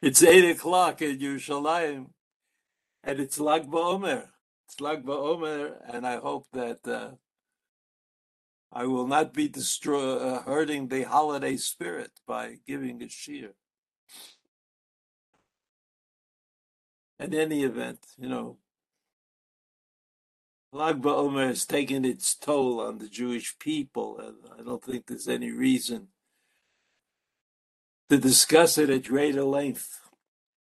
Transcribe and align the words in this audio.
It's 0.00 0.22
eight 0.22 0.48
o'clock 0.48 1.02
in 1.02 1.18
Yerushalayim, 1.18 2.10
and 3.02 3.18
it's 3.18 3.40
Lag 3.40 3.68
BaOmer. 3.68 4.28
It's 4.64 4.80
Lag 4.80 5.04
BaOmer, 5.04 5.74
and 5.92 6.06
I 6.06 6.18
hope 6.18 6.46
that 6.52 6.86
uh, 6.86 7.10
I 8.72 8.86
will 8.86 9.08
not 9.08 9.34
be 9.34 9.48
destroy, 9.48 10.14
uh, 10.18 10.42
hurting 10.42 10.86
the 10.86 11.02
holiday 11.02 11.56
spirit 11.56 12.12
by 12.28 12.58
giving 12.64 13.02
a 13.02 13.06
shiur. 13.06 13.54
In 17.18 17.34
any 17.34 17.64
event, 17.64 18.06
you 18.16 18.28
know, 18.28 18.58
Lag 20.72 21.02
BaOmer 21.02 21.48
has 21.48 21.66
taken 21.66 22.04
its 22.04 22.36
toll 22.36 22.80
on 22.80 22.98
the 22.98 23.08
Jewish 23.08 23.58
people, 23.58 24.20
and 24.20 24.36
I 24.56 24.62
don't 24.62 24.84
think 24.84 25.06
there's 25.06 25.26
any 25.26 25.50
reason 25.50 26.06
to 28.08 28.16
discuss 28.16 28.78
it 28.78 28.88
at 28.88 29.04
greater 29.04 29.44
length. 29.44 30.00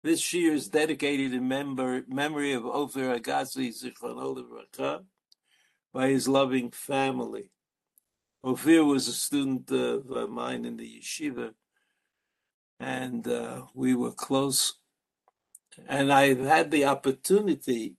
This 0.04 0.22
shiur 0.22 0.54
is 0.54 0.70
dedicated 0.70 1.34
in 1.34 1.48
member, 1.48 2.04
memory 2.08 2.54
of 2.54 2.66
Ofer 2.66 3.20
Agassi, 3.20 3.70
Zichrono 3.70 4.36
Livracha, 4.36 5.04
by 5.94 6.10
his 6.10 6.28
loving 6.28 6.72
family. 6.72 7.52
Ophir 8.44 8.84
was 8.84 9.08
a 9.08 9.14
student 9.14 9.70
of 9.72 10.12
uh, 10.12 10.28
mine 10.28 10.66
in 10.66 10.78
the 10.78 11.00
yeshiva, 11.00 11.52
and 12.80 13.28
uh, 13.28 13.64
we 13.74 13.94
were 13.94 14.12
close. 14.12 14.76
And 15.88 16.12
I've 16.12 16.40
had 16.40 16.72
the 16.72 16.86
opportunity. 16.86 17.98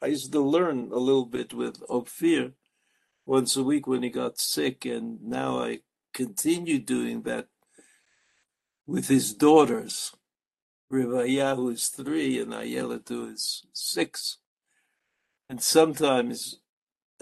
I 0.00 0.06
used 0.06 0.32
to 0.32 0.40
learn 0.40 0.90
a 0.92 0.98
little 0.98 1.26
bit 1.26 1.52
with 1.52 1.82
Ophir 1.90 2.52
once 3.26 3.56
a 3.56 3.62
week 3.62 3.86
when 3.86 4.02
he 4.02 4.08
got 4.08 4.38
sick, 4.38 4.86
and 4.86 5.22
now 5.22 5.58
I 5.58 5.80
continue 6.14 6.78
doing 6.78 7.22
that 7.22 7.48
with 8.90 9.06
his 9.06 9.32
daughters. 9.32 10.12
Rivayahu 10.92 11.72
is 11.72 11.88
three, 11.88 12.40
and 12.40 12.52
Ayela, 12.52 13.00
is 13.32 13.64
six. 13.72 14.38
And 15.48 15.62
sometimes 15.62 16.58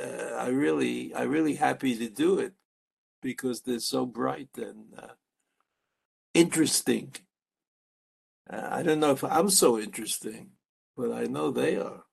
uh, 0.03 0.35
I 0.39 0.49
really, 0.49 1.15
I 1.15 1.23
really 1.23 1.57
happy 1.57 1.97
to 1.99 2.09
do 2.09 2.39
it 2.39 2.55
because 3.21 3.61
they're 3.61 3.81
so 3.81 4.07
bright 4.07 4.49
and 4.57 4.95
uh, 4.97 5.15
interesting. 6.33 7.15
Uh, 8.51 8.69
I 8.71 8.83
don't 8.83 9.01
know 9.01 9.11
if 9.11 9.23
I'm 9.23 9.51
so 9.51 9.79
interesting, 9.79 10.53
but 10.97 11.13
I 11.13 11.25
know 11.25 11.51
they 11.51 11.77
are. 11.77 12.05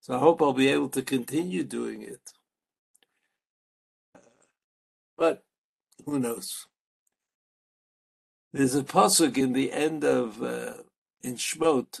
So 0.00 0.16
I 0.16 0.18
hope 0.18 0.42
I'll 0.42 0.52
be 0.52 0.68
able 0.68 0.88
to 0.90 1.02
continue 1.02 1.62
doing 1.62 2.02
it. 2.02 2.32
But 5.16 5.44
who 6.04 6.18
knows? 6.18 6.66
There's 8.56 8.74
a 8.74 8.82
pasuk 8.82 9.36
in 9.36 9.52
the 9.52 9.70
end 9.70 10.02
of 10.02 10.42
uh, 10.42 10.72
in 11.22 11.34
Shmot, 11.34 12.00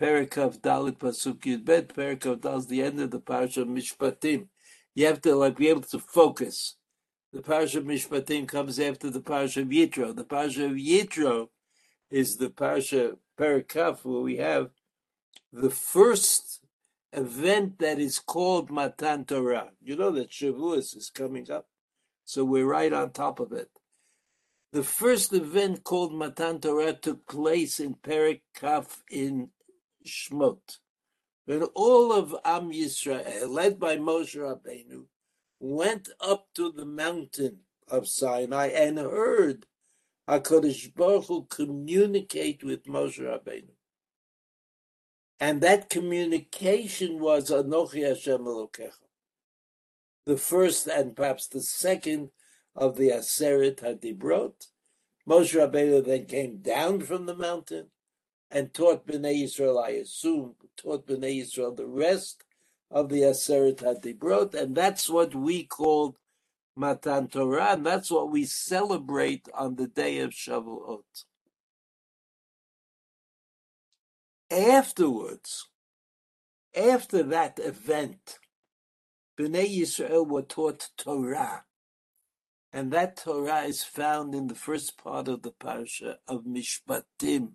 Perikav 0.00 0.60
Dalit 0.60 0.98
Pasuk 0.98 1.40
Yud 1.40 1.64
Bet. 1.64 1.88
Perikav 1.88 2.36
Dalit 2.36 2.68
the 2.68 2.80
end 2.82 3.00
of 3.00 3.10
the 3.10 3.18
parasha 3.18 3.62
of 3.62 3.66
Mishpatim. 3.66 4.46
You 4.94 5.06
have 5.06 5.20
to 5.22 5.34
like 5.34 5.56
be 5.56 5.66
able 5.66 5.80
to 5.80 5.98
focus. 5.98 6.76
The 7.32 7.42
parasha 7.42 7.78
of 7.78 7.84
Mishpatim 7.84 8.46
comes 8.46 8.78
after 8.78 9.10
the 9.10 9.20
parasha 9.20 9.62
of 9.62 9.66
Yitro. 9.66 10.14
The 10.14 10.22
parasha 10.22 10.66
of 10.66 10.76
Yitro 10.76 11.48
is 12.12 12.36
the 12.36 12.50
parasha 12.50 13.16
Perikav 13.36 14.04
where 14.04 14.20
we 14.20 14.36
have 14.36 14.70
the 15.52 15.70
first 15.70 16.60
event 17.12 17.80
that 17.80 17.98
is 17.98 18.20
called 18.20 18.70
Matan 18.70 19.24
Torah. 19.24 19.70
You 19.82 19.96
know 19.96 20.12
that 20.12 20.30
Shavuos 20.30 20.96
is 20.96 21.10
coming 21.12 21.50
up, 21.50 21.66
so 22.24 22.44
we're 22.44 22.66
right 22.66 22.92
on 22.92 23.10
top 23.10 23.40
of 23.40 23.50
it. 23.50 23.79
The 24.72 24.84
first 24.84 25.32
event 25.32 25.82
called 25.82 26.14
Matan 26.14 26.60
Torah 26.60 26.92
took 26.92 27.26
place 27.26 27.80
in 27.80 27.94
Perik 27.94 28.42
Kaf 28.54 29.02
in 29.10 29.50
Shmot, 30.06 30.78
when 31.44 31.64
all 31.74 32.12
of 32.12 32.36
Am 32.44 32.70
Yisrael, 32.70 33.48
led 33.48 33.80
by 33.80 33.96
Moshe 33.96 34.36
Rabbeinu, 34.36 35.06
went 35.58 36.08
up 36.20 36.46
to 36.54 36.70
the 36.70 36.86
mountain 36.86 37.60
of 37.88 38.06
Sinai 38.06 38.68
and 38.68 38.96
heard 38.96 39.66
HaKadosh 40.28 40.94
Baruch 40.94 41.26
Hu 41.26 41.46
communicate 41.50 42.62
with 42.62 42.84
Moshe 42.84 43.18
Rabbeinu. 43.18 43.72
And 45.40 45.60
that 45.62 45.90
communication 45.90 47.18
was 47.18 47.50
Anochi 47.50 48.06
Hashem 48.06 48.42
Elokecha, 48.42 48.92
the 50.26 50.36
first 50.36 50.86
and 50.86 51.16
perhaps 51.16 51.48
the 51.48 51.60
second 51.60 52.30
of 52.74 52.96
the 52.96 53.10
Aseret 53.10 53.80
Hadibrot. 53.80 54.68
Moshe 55.28 55.54
Rabbeinu 55.54 56.04
then 56.04 56.26
came 56.26 56.58
down 56.58 57.00
from 57.00 57.26
the 57.26 57.36
mountain 57.36 57.86
and 58.50 58.74
taught 58.74 59.06
Bnei 59.06 59.44
Israel, 59.44 59.78
I 59.78 59.90
assume, 59.90 60.56
taught 60.76 61.06
Bnei 61.06 61.40
Israel 61.42 61.74
the 61.74 61.86
rest 61.86 62.42
of 62.90 63.08
the 63.08 63.22
Aseret 63.22 63.76
Hadibrot, 63.76 64.54
and 64.54 64.74
that's 64.74 65.08
what 65.08 65.34
we 65.34 65.64
called 65.64 66.16
Matan 66.76 67.28
Torah, 67.28 67.72
and 67.72 67.86
that's 67.86 68.10
what 68.10 68.30
we 68.30 68.44
celebrate 68.44 69.48
on 69.54 69.76
the 69.76 69.86
day 69.86 70.18
of 70.18 70.30
Shavuot. 70.30 71.24
Afterwards, 74.50 75.68
after 76.76 77.22
that 77.22 77.60
event, 77.60 78.38
Bnei 79.38 79.78
Yisrael 79.78 80.26
were 80.26 80.42
taught 80.42 80.88
Torah. 80.96 81.64
And 82.72 82.92
that 82.92 83.16
Torah 83.16 83.62
is 83.62 83.82
found 83.82 84.34
in 84.34 84.46
the 84.46 84.54
first 84.54 84.96
part 84.96 85.26
of 85.28 85.42
the 85.42 85.50
parasha 85.50 86.18
of 86.28 86.44
Mishpatim. 86.44 87.52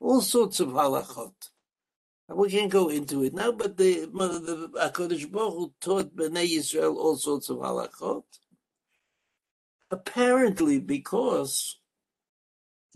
All 0.00 0.20
sorts 0.20 0.58
of 0.58 0.68
halachot. 0.68 1.50
And 2.28 2.38
we 2.38 2.50
can't 2.50 2.70
go 2.70 2.88
into 2.88 3.22
it 3.22 3.34
now, 3.34 3.52
but 3.52 3.76
the, 3.76 4.06
the 4.06 4.70
HaKadosh 4.74 5.30
Baruch 5.30 5.54
Hu 5.54 5.72
taught 5.80 6.16
Bnei 6.16 6.48
Yisrael 6.48 6.96
all 6.96 7.16
sorts 7.16 7.50
of 7.50 7.58
halachot. 7.58 8.24
Apparently 9.90 10.80
because 10.80 11.78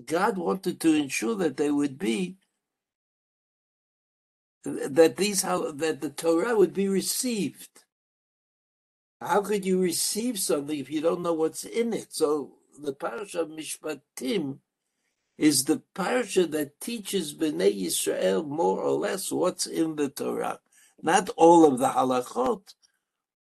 God 0.04 0.36
wanted 0.38 0.80
to 0.80 0.94
ensure 0.94 1.34
that 1.36 1.56
they 1.56 1.70
would 1.70 1.98
be 1.98 2.36
that 4.64 5.16
these 5.16 5.42
that 5.42 5.98
the 6.00 6.10
Torah 6.10 6.56
would 6.56 6.74
be 6.74 6.88
received. 6.88 7.84
How 9.20 9.40
could 9.40 9.64
you 9.64 9.80
receive 9.80 10.38
something 10.38 10.78
if 10.78 10.90
you 10.90 11.00
don't 11.00 11.22
know 11.22 11.32
what's 11.32 11.64
in 11.64 11.92
it? 11.92 12.12
So 12.12 12.58
the 12.78 12.92
parasha 12.92 13.40
of 13.40 13.48
Mishpatim 13.48 14.58
is 15.38 15.64
the 15.64 15.82
parasha 15.94 16.46
that 16.48 16.80
teaches 16.80 17.34
Bnei 17.34 17.82
Yisrael 17.84 18.46
more 18.46 18.80
or 18.80 18.92
less 18.92 19.32
what's 19.32 19.66
in 19.66 19.96
the 19.96 20.08
Torah. 20.08 20.60
Not 21.02 21.30
all 21.36 21.66
of 21.66 21.78
the 21.78 21.88
halachot, 21.88 22.74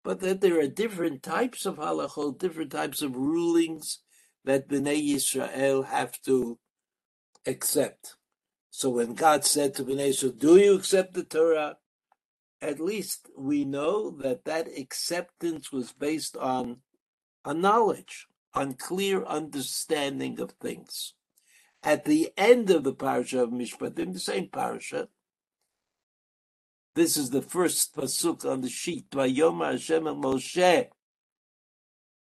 but 0.05 0.21
that 0.21 0.41
there 0.41 0.61
are 0.61 0.69
different 0.69 1.23
types 1.23 1.67
of 1.67 1.77
halachot, 1.77 2.39
different 2.39 2.73
types 2.73 3.03
of 3.03 3.17
rulings 3.17 3.99
that 4.45 4.69
Bnei 4.69 5.03
Yisrael 5.11 5.85
have 5.87 6.21
to 6.23 6.59
accept. 7.47 8.17
So 8.71 8.91
when 8.91 9.15
God 9.15 9.45
said 9.45 9.75
to 9.75 9.85
Bnei 9.85 10.11
Yisrael, 10.11 10.39
"Do 10.39 10.57
you 10.57 10.75
accept 10.75 11.15
the 11.15 11.25
Torah?" 11.25 11.79
At 12.61 12.81
least 12.81 13.31
we 13.37 13.65
know 13.65 14.11
that 14.11 14.45
that 14.45 14.69
acceptance 14.77 15.71
was 15.71 15.93
based 15.93 16.37
on 16.37 16.79
a 17.45 17.55
knowledge, 17.55 18.27
on 18.55 18.75
clear 18.75 19.25
understanding 19.25 20.41
of 20.41 20.53
things. 20.53 21.15
At 21.83 22.05
the 22.05 22.33
end 22.37 22.71
of 22.71 22.83
the 22.83 22.95
parasha 22.95 23.43
of 23.45 23.51
Mishpatim, 23.51 24.13
the 24.13 24.19
same 24.19 24.49
parasha, 24.49 25.09
this 26.95 27.17
is 27.17 27.31
the 27.31 27.43
first 27.43 27.95
pasuk 27.95 28.45
on 28.45 28.61
the 28.61 28.69
sheet. 28.69 29.09
Vayom 29.11 29.65
Hashem 29.65 30.03
Moshe. 30.03 30.89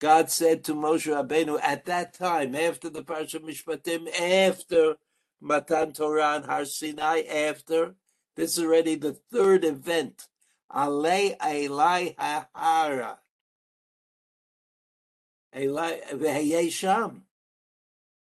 God 0.00 0.30
said 0.30 0.64
to 0.64 0.74
Moshe 0.74 1.12
Rabbeinu 1.12 1.58
at 1.62 1.84
that 1.84 2.14
time, 2.14 2.54
after 2.54 2.88
the 2.88 3.04
parasha 3.04 3.36
of 3.36 3.42
Mishpatim, 3.42 4.08
after 4.18 4.96
Matan 5.40 5.92
Torah 5.92 6.36
and 6.36 6.46
Har 6.46 6.64
Sinai, 6.64 7.22
after 7.22 7.94
this 8.36 8.58
is 8.58 8.64
already 8.64 8.94
the 8.96 9.12
third 9.12 9.64
event. 9.64 10.28
Ale 10.74 11.36
Elai 11.40 12.16
Hahara. 12.16 13.18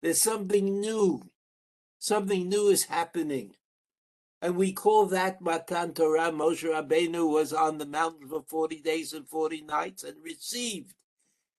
There's 0.01 0.21
something 0.21 0.79
new. 0.79 1.29
Something 1.97 2.47
new 2.47 2.67
is 2.67 2.83
happening. 2.85 3.55
And 4.39 4.55
we 4.55 4.71
call 4.71 5.07
that 5.07 5.41
Matan 5.41 5.93
Torah. 5.93 6.31
Moshe 6.31 6.63
Rabbeinu 6.63 7.27
was 7.27 7.53
on 7.53 7.79
the 7.79 7.87
mountain 7.87 8.27
for 8.27 8.43
40 8.47 8.81
days 8.81 9.13
and 9.13 9.27
40 9.27 9.63
nights 9.63 10.03
and 10.03 10.23
received 10.23 10.93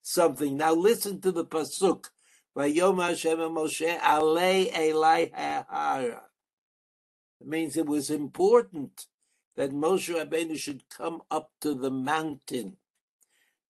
something. 0.03 0.57
Now 0.57 0.75
listen 0.75 1.21
to 1.23 1.33
the 1.33 1.45
Pasuk. 1.45 2.11
Vayom 2.57 3.05
Hashem 3.05 3.39
Moshe 3.39 3.83
Ale 3.83 4.71
Elai 4.71 5.33
Hahara. 5.35 6.28
It 7.41 7.47
means 7.47 7.77
it 7.77 7.87
was 7.87 8.11
important 8.11 9.07
that 9.57 9.71
Moshe 9.71 10.15
Rabbeinu 10.15 10.57
should 10.57 10.89
come 10.89 11.23
up 11.31 11.51
to 11.61 11.75
the 11.75 11.91
mountain. 11.91 12.77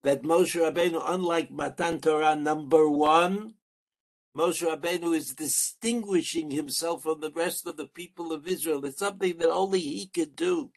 That 0.03 0.23
Moshe 0.23 0.55
Rabbeinu, 0.61 1.03
unlike 1.05 1.51
Matan 1.51 2.01
Torah 2.01 2.37
number 2.37 2.89
one, 2.89 3.55
Moshe 4.37 4.63
Rabbeinu 4.63 5.17
is 5.17 5.35
distinguishing 5.35 6.51
himself 6.51 7.03
from 7.03 7.21
the 7.21 7.33
rest 7.33 7.67
of 7.67 7.77
the 7.77 7.87
people 7.87 8.33
of 8.33 8.47
Israel. 8.47 8.85
It's 8.85 8.99
something 8.99 9.37
that 9.39 9.51
only 9.51 9.81
he 9.81 10.07
could 10.07 10.37
do. 10.37 10.71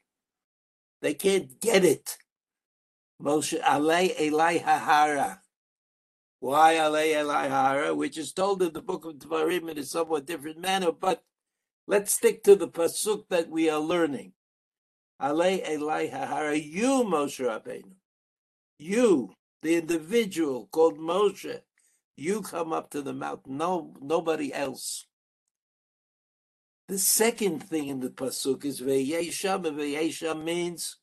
They 1.01 1.13
can't 1.13 1.59
get 1.59 1.83
it. 1.83 2.17
Moshe 3.21 3.61
Alei 3.61 4.15
Elai 4.17 4.63
Hahara. 4.63 5.41
Why 6.39 6.75
Alei 6.75 7.13
Elai 7.13 7.49
Hahara? 7.49 7.93
Which 7.93 8.17
is 8.17 8.33
told 8.33 8.63
in 8.63 8.73
the 8.73 8.81
book 8.81 9.05
of 9.05 9.15
Devarim 9.15 9.69
in 9.69 9.77
a 9.77 9.83
somewhat 9.83 10.25
different 10.25 10.59
manner, 10.59 10.91
but 10.91 11.23
let's 11.91 12.13
stick 12.13 12.41
to 12.41 12.55
the 12.55 12.69
pasuk 12.69 13.25
that 13.29 13.49
we 13.49 13.69
are 13.69 13.79
learning. 13.79 14.31
Alei 15.21 15.61
Elai 15.67 16.09
Hahara. 16.09 16.55
You, 16.55 17.03
Moshe 17.03 17.45
Rabbeinu. 17.45 17.91
You, 18.79 19.33
the 19.61 19.75
individual 19.75 20.69
called 20.71 20.97
Moshe, 20.97 21.59
you 22.15 22.41
come 22.41 22.71
up 22.71 22.89
to 22.91 23.01
the 23.01 23.13
mountain. 23.13 23.57
No, 23.57 23.93
nobody 24.01 24.53
else. 24.53 25.05
The 26.88 26.97
second 26.97 27.61
thing 27.61 27.89
in 27.89 27.99
the 27.99 28.09
pasuk 28.09 28.63
is 28.63 28.79
veyesham. 28.79 29.67
And 29.67 29.77
veyesham 29.77 30.45
means 30.45 30.95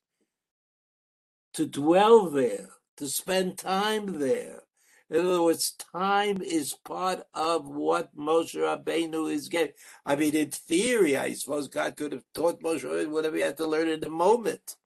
to 1.52 1.66
dwell 1.66 2.30
there, 2.30 2.70
to 2.96 3.08
spend 3.08 3.58
time 3.58 4.18
there. 4.18 4.62
In 5.10 5.24
other 5.24 5.42
words, 5.42 5.72
time 5.72 6.42
is 6.42 6.74
part 6.84 7.22
of 7.32 7.66
what 7.66 8.14
Moshe 8.14 8.54
Rabbeinu 8.54 9.32
is 9.32 9.48
getting. 9.48 9.72
I 10.04 10.16
mean, 10.16 10.34
in 10.34 10.50
theory, 10.50 11.16
I 11.16 11.32
suppose 11.32 11.68
God 11.68 11.96
could 11.96 12.12
have 12.12 12.24
taught 12.34 12.62
Moshe 12.62 13.08
whatever 13.08 13.36
he 13.36 13.42
had 13.42 13.56
to 13.56 13.66
learn 13.66 13.88
in 13.88 14.04
a 14.04 14.10
moment, 14.10 14.76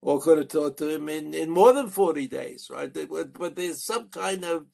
or 0.00 0.20
could 0.20 0.38
have 0.38 0.48
taught 0.48 0.76
to 0.78 0.88
him 0.88 1.08
in, 1.08 1.34
in 1.34 1.50
more 1.50 1.72
than 1.72 1.88
40 1.88 2.28
days, 2.28 2.68
right? 2.70 2.92
But, 2.92 3.32
but 3.32 3.56
there's 3.56 3.82
some 3.82 4.08
kind 4.08 4.44
of 4.44 4.66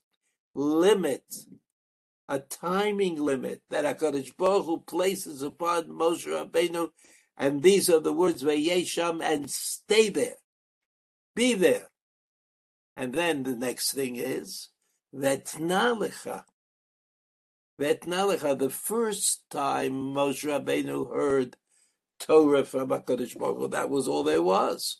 limit, 0.54 1.24
a 2.28 2.40
timing 2.40 3.16
limit 3.16 3.62
that 3.70 3.84
HaKadosh 3.84 4.36
Baruch 4.36 4.66
Hu 4.66 4.80
places 4.80 5.40
upon 5.40 5.84
Moshe 5.84 6.26
Rabbeinu, 6.26 6.90
and 7.38 7.62
these 7.62 7.88
are 7.88 8.00
the 8.00 8.12
words, 8.12 8.42
Vayesham, 8.42 9.22
and 9.22 9.50
stay 9.50 10.10
there, 10.10 10.36
be 11.34 11.54
there. 11.54 11.89
And 13.00 13.14
then 13.14 13.44
the 13.44 13.56
next 13.56 13.92
thing 13.92 14.16
is 14.16 14.68
Vetnalecha. 15.16 16.44
Vetnalecha, 17.80 18.58
the 18.58 18.68
first 18.68 19.48
time 19.48 19.92
Moshe 19.92 20.44
Rabbeinu 20.44 21.10
heard 21.10 21.56
Torah 22.18 22.62
from 22.62 22.90
HaKadosh 22.90 23.38
Baruch 23.38 23.56
Hu, 23.56 23.68
that 23.68 23.88
was 23.88 24.06
all 24.06 24.22
there 24.22 24.42
was. 24.42 24.98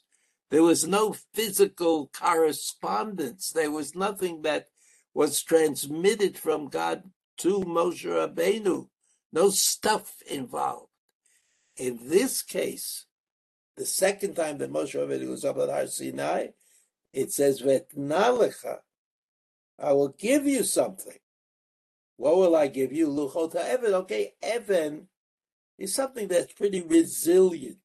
There 0.51 0.63
was 0.63 0.89
no 0.89 1.15
physical 1.35 2.11
correspondence. 2.15 3.51
There 3.51 3.71
was 3.71 3.95
nothing 3.95 4.41
that 4.43 4.69
was 5.13 5.43
transmitted 5.43 6.39
from 6.39 6.69
God 6.69 7.03
to 7.41 7.61
Moshe 7.61 8.07
Rabbeinu. 8.07 8.89
No 9.31 9.51
stuff 9.51 10.23
involved. 10.27 10.89
In 11.77 11.99
this 12.09 12.41
case, 12.41 13.05
the 13.77 13.85
second 13.85 14.37
time 14.37 14.57
that 14.57 14.73
Moshe 14.73 14.99
Rabbeinu 14.99 15.29
was 15.29 15.45
up 15.45 15.59
at 15.59 15.69
Har 15.69 15.87
Sinai, 15.87 16.47
it 17.13 17.33
says, 17.33 17.63
Vetnalecha, 17.63 18.79
I 19.79 19.93
will 19.93 20.09
give 20.09 20.47
you 20.47 20.63
something. 20.63 21.19
What 22.17 22.37
will 22.37 22.55
I 22.55 22.67
give 22.67 22.93
you? 22.93 23.09
Luchot 23.09 23.55
Evan. 23.55 23.95
Okay, 23.95 24.35
Evan 24.43 25.09
is 25.79 25.95
something 25.95 26.29
that's 26.29 26.53
pretty 26.53 26.83
resilient. 26.83 27.79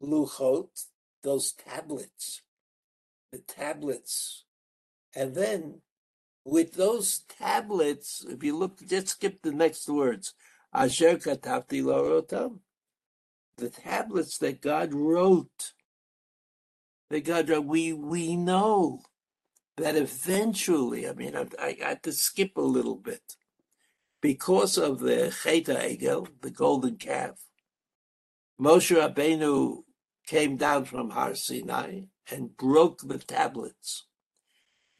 Luchot, 0.00 0.86
those 1.22 1.52
tablets, 1.52 2.42
the 3.32 3.38
tablets. 3.38 4.44
And 5.16 5.34
then 5.34 5.80
with 6.44 6.74
those 6.74 7.24
tablets, 7.28 8.24
if 8.28 8.42
you 8.44 8.56
look, 8.56 8.78
just 8.86 9.08
skip 9.08 9.42
the 9.42 9.52
next 9.52 9.88
words. 9.88 10.34
Asher 10.72 11.16
katavti 11.16 11.82
lorotam. 11.82 12.60
The 13.56 13.70
tablets 13.70 14.38
that 14.38 14.60
God 14.60 14.94
wrote 14.94 15.72
God, 17.10 17.48
we 17.64 17.92
we 17.92 18.36
know 18.36 19.02
that 19.78 19.96
eventually, 19.96 21.08
I 21.08 21.12
mean, 21.12 21.34
I, 21.34 21.46
I 21.58 21.76
had 21.80 22.02
to 22.02 22.12
skip 22.12 22.56
a 22.56 22.60
little 22.60 22.96
bit 22.96 23.22
because 24.20 24.76
of 24.76 25.00
the 25.00 25.34
Cheta 25.42 25.74
Egel, 25.74 26.28
the 26.42 26.50
golden 26.50 26.96
calf. 26.96 27.38
Moshe 28.60 28.94
Rabbeinu 28.94 29.84
came 30.26 30.56
down 30.56 30.84
from 30.84 31.10
Har 31.10 31.34
Sinai 31.34 32.02
and 32.30 32.56
broke 32.56 33.00
the 33.00 33.18
tablets. 33.18 34.06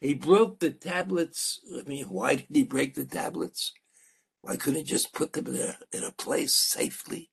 He 0.01 0.13
broke 0.13 0.59
the 0.59 0.71
tablets. 0.71 1.59
I 1.77 1.87
mean, 1.87 2.05
why 2.05 2.35
did 2.35 2.47
he 2.51 2.63
break 2.63 2.95
the 2.95 3.05
tablets? 3.05 3.73
Why 4.41 4.55
couldn't 4.55 4.79
he 4.79 4.83
just 4.83 5.13
put 5.13 5.33
them 5.33 5.47
in 5.47 5.57
a, 5.57 5.77
in 5.91 6.03
a 6.03 6.11
place 6.11 6.55
safely? 6.55 7.29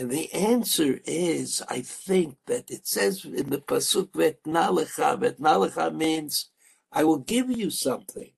And 0.00 0.10
the 0.10 0.32
answer 0.32 0.98
is, 1.04 1.62
I 1.68 1.82
think 1.82 2.36
that 2.46 2.70
it 2.70 2.86
says 2.86 3.22
in 3.26 3.50
the 3.50 3.58
pasuk 3.58 4.12
vetnalecha. 4.12 5.20
Vetnalecha 5.20 5.94
means 5.94 6.48
I 6.90 7.04
will 7.04 7.18
give 7.18 7.50
you 7.50 7.68
something. 7.68 8.30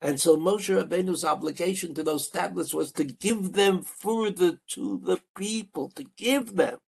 And 0.00 0.20
so 0.20 0.36
Moshe 0.36 0.70
Rabbeinu's 0.72 1.24
obligation 1.24 1.94
to 1.94 2.04
those 2.04 2.28
tablets 2.28 2.72
was 2.72 2.92
to 2.92 3.02
give 3.02 3.54
them 3.54 3.82
further 3.82 4.60
to 4.68 5.00
the 5.02 5.20
people, 5.36 5.90
to 5.96 6.04
give 6.16 6.54
them. 6.54 6.78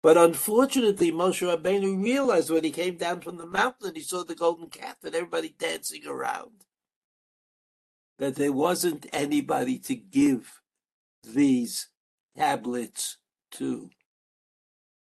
But 0.00 0.16
unfortunately, 0.16 1.10
Moshe 1.10 1.42
Rabbeinu 1.42 2.00
realized 2.00 2.50
when 2.50 2.62
he 2.62 2.70
came 2.70 2.96
down 2.96 3.22
from 3.22 3.38
the 3.38 3.46
mountain, 3.46 3.96
he 3.96 4.02
saw 4.02 4.22
the 4.22 4.36
golden 4.36 4.70
calf 4.70 4.98
and 5.02 5.16
everybody 5.16 5.52
dancing 5.58 6.06
around, 6.06 6.62
that 8.20 8.36
there 8.36 8.52
wasn't 8.52 9.08
anybody 9.12 9.80
to 9.80 9.96
give 9.96 10.60
these 11.24 11.88
tablets 12.36 13.18
too. 13.50 13.90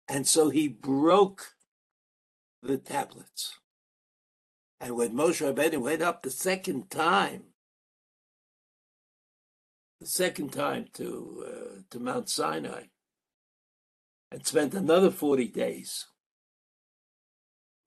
And 0.08 0.28
so 0.28 0.50
he 0.50 0.68
broke 0.68 1.54
the 2.62 2.78
tablets. 2.78 3.60
And 4.80 4.96
when 4.96 5.14
Moshe 5.14 5.42
Rabbeinu 5.42 5.80
went 5.80 6.02
up 6.02 6.24
the 6.24 6.30
second 6.30 6.90
time, 6.90 7.44
the 10.02 10.08
second 10.08 10.52
time 10.52 10.88
to 10.96 11.46
uh, 11.48 11.82
to 11.90 12.00
Mount 12.00 12.28
Sinai, 12.30 12.84
and 14.30 14.46
spent 14.46 14.74
another 14.74 15.10
forty 15.10 15.48
days 15.48 16.08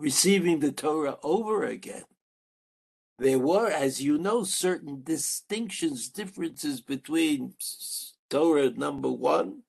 receiving 0.00 0.60
the 0.60 0.72
Torah 0.72 1.18
over 1.22 1.64
again, 1.64 2.04
there 3.18 3.38
were, 3.38 3.70
as 3.70 4.02
you 4.02 4.16
know, 4.16 4.44
certain 4.44 5.02
distinctions, 5.02 6.08
differences 6.08 6.80
between 6.80 7.55
Torah 8.30 8.70
number 8.70 9.10
one, 9.10 9.62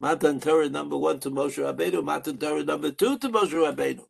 Matan 0.00 0.40
Torah 0.40 0.68
number 0.68 0.96
one 0.96 1.20
to 1.20 1.30
Moshe 1.30 1.58
Rabbeinu, 1.58 2.04
Matan 2.04 2.38
Torah 2.38 2.64
number 2.64 2.90
two 2.90 3.18
to 3.18 3.28
Moshe 3.28 3.52
Rabbeinu. 3.52 4.04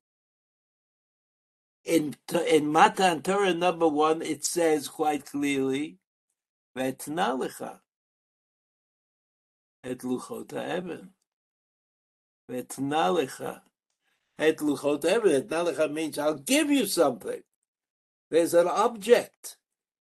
In, 1.84 2.16
in 2.48 2.72
Matan 2.72 3.22
Torah 3.22 3.54
number 3.54 3.88
one, 3.88 4.22
it 4.22 4.44
says 4.44 4.88
quite 4.88 5.26
clearly, 5.26 5.98
Vetnalecha 6.76 7.78
et 9.84 9.98
luchot 9.98 10.52
ha'evan. 10.52 11.10
Vetnalecha 12.50 13.60
et 14.38 14.58
luchot 14.58 15.02
ha'evan. 15.04 15.48
Vetnalecha 15.48 15.92
means 15.92 16.18
I'll 16.18 16.34
give 16.34 16.70
you 16.70 16.86
something. 16.86 17.42
There's 18.30 18.54
an 18.54 18.68
object 18.68 19.56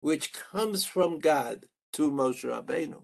which 0.01 0.33
comes 0.33 0.85
from 0.85 1.19
God 1.19 1.67
to 1.95 2.11
Moshe 2.11 2.45
Rabbeinu. 2.45 3.03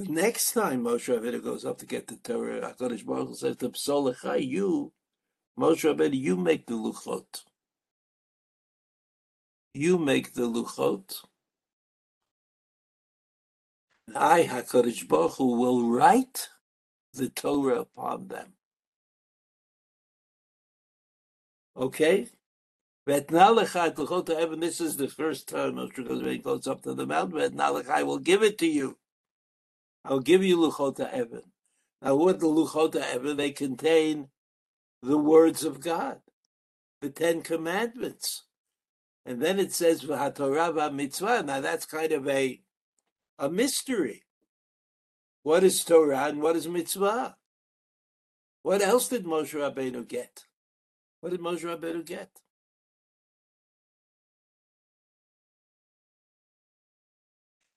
The 0.00 0.10
next 0.10 0.52
time 0.52 0.84
Moshe 0.84 1.14
Rabbeinu 1.14 1.44
goes 1.44 1.66
up 1.66 1.76
to 1.76 1.84
get 1.84 2.06
the 2.06 2.16
Torah, 2.16 2.74
HaKadosh 2.74 3.04
Baruch 3.04 3.28
Hu 3.28 3.34
says 3.34 3.56
to 3.58 3.68
Psolechai, 3.68 4.48
you, 4.48 4.94
Moshe 5.58 5.84
Rabbeinu, 5.84 6.18
you 6.18 6.36
make 6.36 6.66
the 6.66 6.72
luchot. 6.72 7.42
You 9.74 9.98
make 9.98 10.32
the 10.32 10.48
luchot. 10.48 11.22
I, 14.16 14.44
HaKadosh 14.44 15.06
Baruch 15.06 15.32
Hu, 15.32 15.58
will 15.60 15.90
write 15.90 16.48
the 17.12 17.28
Torah 17.28 17.80
upon 17.80 18.28
them. 18.28 18.54
Okay? 21.76 22.26
This 23.04 23.20
is 24.80 24.96
the 24.96 25.12
first 25.14 25.46
time 25.46 25.74
Moshe 25.74 25.98
Rabbeinu 25.98 26.42
goes 26.42 26.66
up 26.66 26.80
to 26.84 26.94
the 26.94 27.04
mountain. 27.04 27.60
I 27.60 28.02
will 28.02 28.18
give 28.18 28.42
it 28.42 28.56
to 28.60 28.66
you. 28.66 28.96
I'll 30.04 30.20
give 30.20 30.42
you 30.42 30.56
Luchota 30.56 31.12
Evan. 31.12 31.52
Now, 32.02 32.16
what 32.16 32.40
the 32.40 32.46
Luchota 32.46 32.96
Evan? 32.96 33.36
They 33.36 33.50
contain 33.50 34.28
the 35.02 35.18
words 35.18 35.64
of 35.64 35.80
God, 35.80 36.20
the 37.00 37.10
Ten 37.10 37.42
Commandments. 37.42 38.44
And 39.26 39.40
then 39.42 39.58
it 39.58 39.72
says 39.72 40.02
V'hatorah 40.02 40.92
mitzvah. 40.94 41.42
Now 41.42 41.60
that's 41.60 41.86
kind 41.86 42.12
of 42.12 42.26
a 42.26 42.60
a 43.38 43.48
mystery. 43.48 44.24
What 45.42 45.64
is 45.64 45.84
Torah 45.84 46.24
and 46.24 46.42
what 46.42 46.56
is 46.56 46.68
mitzvah? 46.68 47.36
What 48.62 48.82
else 48.82 49.08
did 49.08 49.24
Moshe 49.24 49.54
Rabbeinu 49.54 50.06
get? 50.06 50.44
What 51.20 51.30
did 51.30 51.40
Moshe 51.40 51.62
Rabbeinu 51.62 52.04
get? 52.04 52.30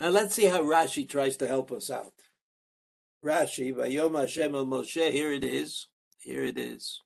Now 0.03 0.09
let's 0.09 0.35
see 0.35 0.47
how 0.47 0.59
Rashi 0.61 1.07
tries 1.07 1.37
to 1.37 1.47
help 1.47 1.71
us 1.71 1.89
out. 1.89 2.11
Rashi, 3.23 3.73
Vayom 3.73 4.19
Hashem 4.19 4.53
el 4.53 4.65
Moshe, 4.65 5.11
here 5.11 5.31
it 5.31 5.45
is. 5.45 5.87
Here 6.17 6.43
it 6.43 6.57
is. 6.57 6.99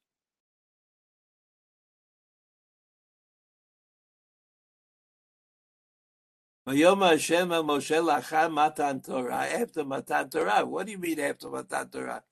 Vayom 6.68 7.08
Hashem 7.08 7.52
el 7.52 7.64
Moshe 7.66 8.04
lacham 8.04 8.54
matan 8.54 9.00
Torah. 9.00 9.46
After 9.46 9.86
matan 9.86 10.32
Torah. 10.32 10.66
What 10.66 10.88
do 10.88 10.94
you 10.94 10.98
mean 10.98 11.20
after 11.20 11.52
matan 11.52 11.90
Torah? 11.90 12.24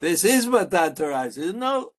This 0.00 0.24
is 0.24 0.46
matan 0.46 0.94
Torah. 0.94 1.32
Says, 1.32 1.52
no. 1.52 1.94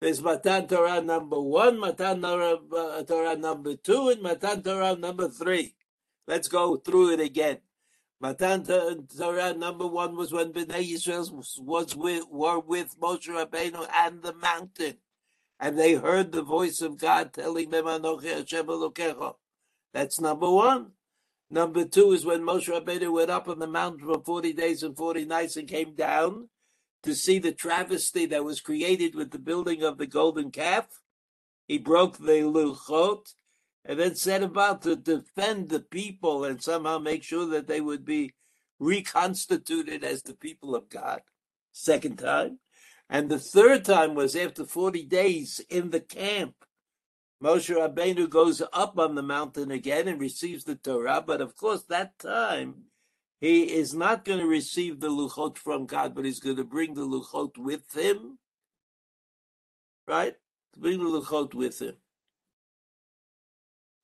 There's 0.00 0.22
matan 0.22 0.68
Torah 0.68 1.02
number 1.02 1.40
one, 1.40 1.80
matan 1.80 2.24
uh, 2.24 3.02
Torah 3.02 3.36
number 3.36 3.74
two, 3.74 4.10
and 4.10 4.22
matan 4.22 4.62
Torah 4.62 4.94
number 4.94 5.28
three. 5.28 5.74
Let's 6.28 6.46
go 6.46 6.76
through 6.76 7.14
it 7.14 7.20
again. 7.20 7.58
Matan 8.20 8.62
Torah 8.66 9.54
number 9.54 9.86
one 9.86 10.14
was 10.14 10.30
when 10.30 10.52
Bnei 10.52 10.92
Yisrael 10.92 11.32
was, 11.32 11.96
with, 11.96 12.26
were 12.30 12.58
with 12.58 13.00
Moshe 13.00 13.28
Rabbeinu 13.28 13.88
and 13.94 14.22
the 14.22 14.34
mountain, 14.34 14.98
and 15.58 15.78
they 15.78 15.94
heard 15.94 16.32
the 16.32 16.42
voice 16.42 16.82
of 16.82 16.98
God 16.98 17.32
telling 17.32 17.70
them, 17.70 17.86
"Anochi 17.86 18.34
Hashem 18.34 18.66
Elokecha." 18.66 19.36
That's 19.94 20.20
number 20.20 20.50
one. 20.50 20.92
Number 21.50 21.86
two 21.86 22.12
is 22.12 22.26
when 22.26 22.42
Moshe 22.42 22.68
Rabbeinu 22.68 23.10
went 23.10 23.30
up 23.30 23.48
on 23.48 23.58
the 23.58 23.66
mountain 23.66 24.06
for 24.06 24.22
40 24.22 24.52
days 24.52 24.82
and 24.82 24.94
40 24.94 25.24
nights 25.24 25.56
and 25.56 25.66
came 25.66 25.94
down 25.94 26.50
to 27.04 27.14
see 27.14 27.38
the 27.38 27.52
travesty 27.52 28.26
that 28.26 28.44
was 28.44 28.60
created 28.60 29.14
with 29.14 29.30
the 29.30 29.38
building 29.38 29.82
of 29.82 29.96
the 29.96 30.06
golden 30.06 30.50
calf. 30.50 30.88
He 31.66 31.78
broke 31.78 32.18
the 32.18 32.42
luchot 32.42 33.32
and 33.88 33.98
then 33.98 34.14
set 34.14 34.44
about 34.44 34.82
to 34.82 34.94
defend 34.94 35.68
the 35.68 35.80
people 35.80 36.44
and 36.44 36.62
somehow 36.62 36.98
make 36.98 37.24
sure 37.24 37.46
that 37.46 37.66
they 37.66 37.80
would 37.80 38.04
be 38.04 38.34
reconstituted 38.78 40.04
as 40.04 40.22
the 40.22 40.34
people 40.34 40.76
of 40.76 40.88
God. 40.88 41.22
Second 41.72 42.18
time. 42.18 42.60
And 43.10 43.28
the 43.28 43.40
third 43.40 43.84
time 43.84 44.14
was 44.14 44.36
after 44.36 44.64
40 44.64 45.04
days 45.06 45.60
in 45.68 45.90
the 45.90 46.00
camp 46.00 46.54
Moshe 47.42 47.72
Rabbeinu 47.72 48.28
goes 48.28 48.60
up 48.72 48.98
on 48.98 49.14
the 49.14 49.22
mountain 49.22 49.70
again 49.70 50.08
and 50.08 50.20
receives 50.20 50.64
the 50.64 50.74
Torah, 50.74 51.22
but 51.24 51.40
of 51.40 51.56
course 51.56 51.84
that 51.84 52.18
time 52.18 52.86
he 53.40 53.62
is 53.62 53.94
not 53.94 54.24
going 54.24 54.40
to 54.40 54.46
receive 54.46 54.98
the 54.98 55.08
luchot 55.08 55.56
from 55.56 55.86
God, 55.86 56.16
but 56.16 56.24
he's 56.24 56.40
going 56.40 56.56
to 56.56 56.64
bring 56.64 56.94
the 56.94 57.06
luchot 57.06 57.56
with 57.56 57.94
him, 57.94 58.38
right? 60.08 60.34
Bring 60.76 60.98
the 60.98 61.04
luchot 61.04 61.54
with 61.54 61.80
him. 61.80 61.94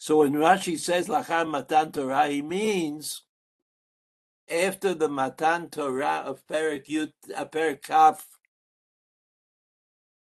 So 0.05 0.19
when 0.19 0.35
Rashi 0.35 0.79
says 0.79 1.09
lacham 1.09 1.49
matan 1.49 1.91
Torah, 1.91 2.29
he 2.29 2.43
means 2.43 3.23
after 4.51 4.93
the 4.93 5.09
matan 5.09 5.71
Torah 5.71 6.25
of 6.27 6.47
Perik 6.47 6.89
Yut, 6.89 7.13
uh, 7.35 7.47
Perik 7.47 7.81
Kaf, 7.81 8.27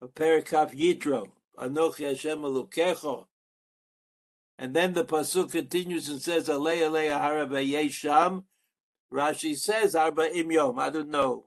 of 0.02 0.12
Perik 0.14 0.46
Kaf 0.46 0.72
Yitro, 0.72 1.28
Anochi 1.56 2.08
Hashem 2.08 2.40
Elokecho. 2.40 3.26
And 4.58 4.74
then 4.74 4.94
the 4.94 5.04
pasuk 5.04 5.52
continues 5.52 6.08
and 6.08 6.20
says, 6.20 6.48
Alei 6.48 6.78
Alei 6.78 7.16
Ahara 7.16 7.48
Yesham. 7.48 8.46
Rashi 9.14 9.56
says, 9.56 9.94
Arba 9.94 10.36
Im 10.36 10.50
Yom. 10.50 10.80
I 10.80 10.90
don't 10.90 11.08
know. 11.08 11.44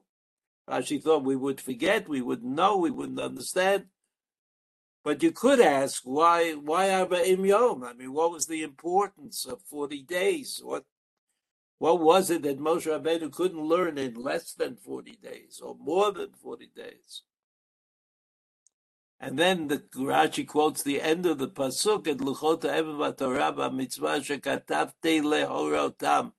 Rashi 0.70 1.02
thought 1.02 1.22
we 1.22 1.36
would 1.36 1.60
forget, 1.60 2.08
we 2.08 2.22
wouldn't 2.22 2.50
know, 2.50 2.78
we 2.78 2.90
wouldn't 2.90 3.20
understand. 3.20 3.88
But 5.04 5.22
you 5.22 5.32
could 5.32 5.60
ask, 5.60 6.02
why 6.04 6.52
why 6.52 6.90
Arba 6.90 7.28
Im 7.28 7.44
Yom? 7.44 7.82
I 7.82 7.92
mean, 7.92 8.12
what 8.12 8.30
was 8.30 8.46
the 8.46 8.62
importance 8.62 9.44
of 9.44 9.62
40 9.62 10.02
days? 10.02 10.60
What 10.62 10.84
what 11.78 12.00
was 12.00 12.30
it 12.30 12.42
that 12.42 12.60
Moshe 12.60 12.86
Rabbeinu 12.86 13.32
couldn't 13.32 13.60
learn 13.60 13.98
in 13.98 14.14
less 14.14 14.52
than 14.52 14.76
40 14.76 15.18
days 15.20 15.60
or 15.60 15.74
more 15.74 16.12
than 16.12 16.30
40 16.32 16.70
days? 16.76 17.22
And 19.18 19.36
then 19.38 19.68
the 19.68 19.78
Rashi 19.96 20.46
quotes 20.46 20.82
the 20.82 21.00
end 21.00 21.26
of 21.26 21.38
the 21.38 21.48
pasuk 21.48 22.06
at 22.06 22.18
Luchot 22.18 22.62
Ha'evim 22.62 22.98
V'Torah 22.98 23.74
Mitzvah 23.74 24.20
Shekatavte 24.20 25.22
Lehorotam. 25.22 26.32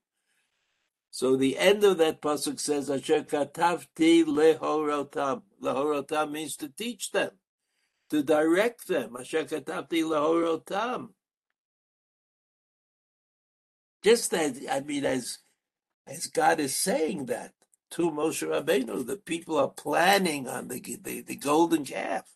So 1.10 1.36
the 1.36 1.58
end 1.58 1.84
of 1.84 1.98
that 2.00 2.22
pasuk 2.22 2.60
says 2.60 2.89
Asher 2.89 3.24
Katavti 3.24 4.25
Lehorotam. 4.25 5.43
Lehorotam 5.62 6.32
means 6.32 6.55
to 6.58 6.67
teach 6.70 7.12
them, 7.12 7.32
to 8.13 8.22
direct 8.22 8.88
them. 8.88 9.17
Just 14.03 14.34
as 14.34 14.62
I 14.70 14.79
mean, 14.82 15.05
as 15.05 15.39
as 16.05 16.27
God 16.27 16.60
is 16.60 16.75
saying 16.75 17.25
that 17.25 17.53
to 17.91 18.12
Moshe 18.12 18.48
Rabbeinu, 18.48 19.08
the 19.08 19.17
people 19.17 19.58
are 19.58 19.70
planning 19.70 20.48
on 20.48 20.67
the 20.67 20.79
the, 21.01 21.22
the 21.22 21.36
golden 21.36 21.86
calf. 21.86 22.29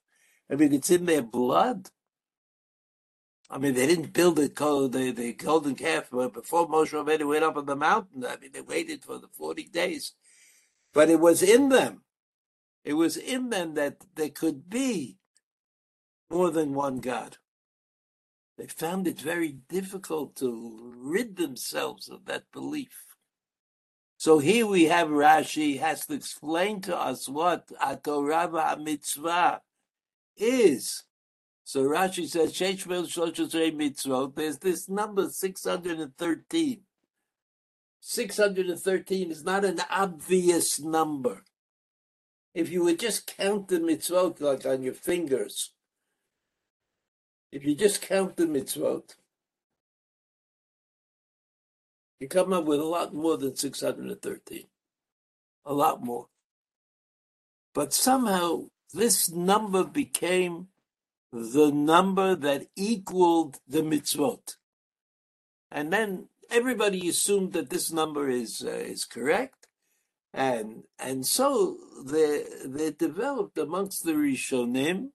I 0.49 0.55
mean, 0.55 0.73
it's 0.73 0.89
in 0.89 1.05
their 1.05 1.21
blood. 1.21 1.89
I 3.49 3.59
mean, 3.59 3.75
they 3.75 3.85
didn't 3.85 4.13
build 4.13 4.37
the, 4.37 4.47
the, 4.91 5.11
the 5.11 5.33
golden 5.33 5.75
calf 5.75 6.09
before 6.09 6.67
Moshe 6.67 6.91
Rabbeinu 6.91 7.27
went 7.27 7.43
up 7.43 7.55
on 7.55 7.67
the 7.67 7.75
mountain. 7.75 8.25
I 8.25 8.37
mean, 8.37 8.51
they 8.51 8.61
waited 8.61 9.05
for 9.05 9.19
the 9.19 9.27
40 9.27 9.65
days. 9.65 10.13
But 10.93 11.09
it 11.09 11.19
was 11.19 11.43
in 11.43 11.69
them. 11.69 12.01
It 12.83 12.93
was 12.93 13.15
in 13.15 13.49
them 13.49 13.75
that 13.75 13.97
there 14.15 14.29
could 14.29 14.69
be 14.69 15.17
more 16.29 16.51
than 16.51 16.73
one 16.73 16.99
God. 16.99 17.37
They 18.57 18.67
found 18.67 19.07
it 19.07 19.21
very 19.21 19.51
difficult 19.69 20.35
to 20.37 20.93
rid 20.97 21.35
themselves 21.35 22.09
of 22.09 22.25
that 22.25 22.51
belief. 22.51 23.05
So 24.17 24.39
here 24.39 24.65
we 24.65 24.85
have 24.85 25.09
Rashi 25.09 25.79
has 25.79 26.07
to 26.07 26.15
explain 26.15 26.81
to 26.81 26.97
us 26.97 27.29
what 27.29 27.69
a 27.79 27.97
Torah 27.97 28.77
mitzvah 28.79 29.61
is. 30.35 31.03
So 31.63 31.83
Rashi 31.83 32.27
says, 32.27 32.53
Sheshvel 32.53 33.05
Shloshesrei 33.05 33.75
Mitzvot, 33.75 34.35
there's 34.35 34.57
this 34.57 34.89
number 34.89 35.29
613. 35.29 36.81
613 37.99 39.31
is 39.31 39.43
not 39.43 39.65
an 39.65 39.81
obvious 39.91 40.79
number. 40.79 41.43
If 42.53 42.71
you 42.71 42.83
would 42.85 42.99
just 42.99 43.27
count 43.37 43.67
the 43.67 43.79
mitzvot 43.79 44.41
like 44.41 44.65
on 44.65 44.81
your 44.81 44.93
fingers, 44.93 45.73
if 47.57 47.65
you 47.65 47.73
just 47.73 48.03
count 48.03 48.37
the 48.37 48.45
mitzvot, 48.45 49.15
you 52.19 52.27
come 52.27 52.53
up 52.53 52.65
with 52.65 52.79
a 52.79 52.83
lot 52.83 53.15
more 53.15 53.35
than 53.35 53.55
613. 53.55 54.65
A 55.65 55.73
lot 55.73 56.05
more. 56.05 56.27
But 57.73 57.95
somehow 57.95 58.65
this 58.93 59.31
number 59.31 59.83
became 59.83 60.67
the 61.33 61.71
number 61.71 62.35
that 62.35 62.67
equaled 62.75 63.57
the 63.67 63.81
mitzvot. 63.81 64.57
And 65.71 65.91
then 65.91 66.29
everybody 66.51 67.09
assumed 67.09 67.53
that 67.53 67.71
this 67.71 67.91
number 67.91 68.29
is 68.29 68.63
uh, 68.63 68.69
is 68.69 69.03
correct, 69.03 69.65
and 70.31 70.83
and 70.99 71.25
so 71.25 71.77
they 72.05 72.43
they 72.63 72.91
developed 72.91 73.57
amongst 73.57 74.05
the 74.05 74.13
Rishonim, 74.13 75.09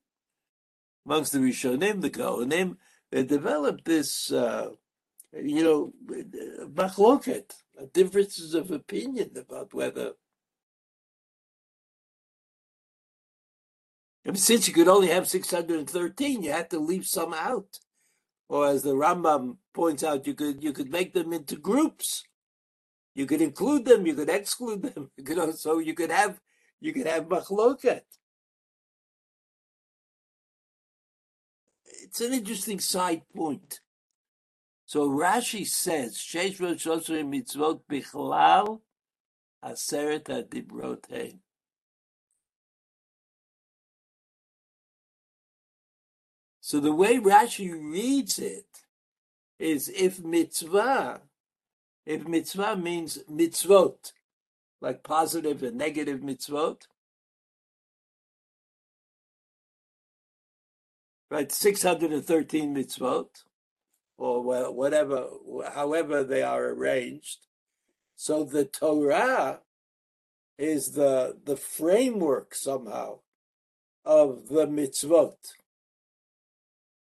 amongst 1.06 1.32
the 1.32 1.38
Rishonim, 1.38 2.00
the 2.00 2.10
Gaonim, 2.10 2.76
they 3.10 3.24
developed 3.24 3.84
this, 3.84 4.32
uh, 4.32 4.70
you 5.32 5.62
know, 5.62 5.92
machloket, 6.66 7.52
differences 7.92 8.54
of 8.54 8.70
opinion 8.70 9.30
about 9.36 9.74
whether 9.74 10.12
And 14.24 14.38
since 14.38 14.68
you 14.68 14.74
could 14.74 14.88
only 14.88 15.08
have 15.08 15.28
613, 15.28 16.42
you 16.42 16.52
had 16.52 16.70
to 16.70 16.78
leave 16.78 17.06
some 17.06 17.34
out. 17.34 17.78
Or 18.48 18.68
as 18.68 18.82
the 18.82 18.94
Rambam 18.94 19.56
points 19.74 20.04
out, 20.04 20.26
you 20.26 20.34
could 20.34 20.62
you 20.62 20.72
could 20.72 20.90
make 20.90 21.14
them 21.14 21.32
into 21.32 21.56
groups. 21.56 22.22
You 23.14 23.26
could 23.26 23.42
include 23.42 23.84
them, 23.84 24.06
you 24.06 24.14
could 24.14 24.30
exclude 24.30 24.82
them. 24.82 25.10
You 25.16 25.24
could 25.24 25.38
also 25.38 25.78
you 25.78 25.94
could 25.94 26.10
have 26.10 26.40
you 26.80 26.92
could 26.92 27.06
have 27.06 27.28
machloket. 27.28 28.02
It's 32.12 32.20
an 32.20 32.34
interesting 32.34 32.78
side 32.78 33.22
point. 33.34 33.80
So 34.84 35.08
Rashi 35.08 35.66
says, 35.66 36.18
Sheish 36.18 36.58
mitzvot 36.58 37.80
bichlal 37.90 38.80
aseret 39.64 40.24
adibrot 40.24 41.38
So 46.60 46.80
the 46.80 46.92
way 46.92 47.16
Rashi 47.16 47.72
reads 47.72 48.38
it 48.38 48.66
is 49.58 49.88
if 49.88 50.22
mitzvah, 50.22 51.22
if 52.04 52.28
mitzvah 52.28 52.76
means 52.76 53.20
mitzvot, 53.26 54.12
like 54.82 55.02
positive 55.02 55.62
and 55.62 55.78
negative 55.78 56.20
mitzvot, 56.20 56.88
right, 61.32 61.50
613 61.50 62.74
mitzvot, 62.74 63.28
or 64.18 64.72
whatever, 64.72 65.28
however 65.74 66.22
they 66.22 66.42
are 66.42 66.66
arranged. 66.66 67.46
So 68.16 68.44
the 68.44 68.64
Torah 68.64 69.60
is 70.58 70.92
the 70.92 71.38
the 71.44 71.56
framework 71.56 72.54
somehow 72.54 73.20
of 74.04 74.48
the 74.48 74.66
mitzvot. 74.66 75.36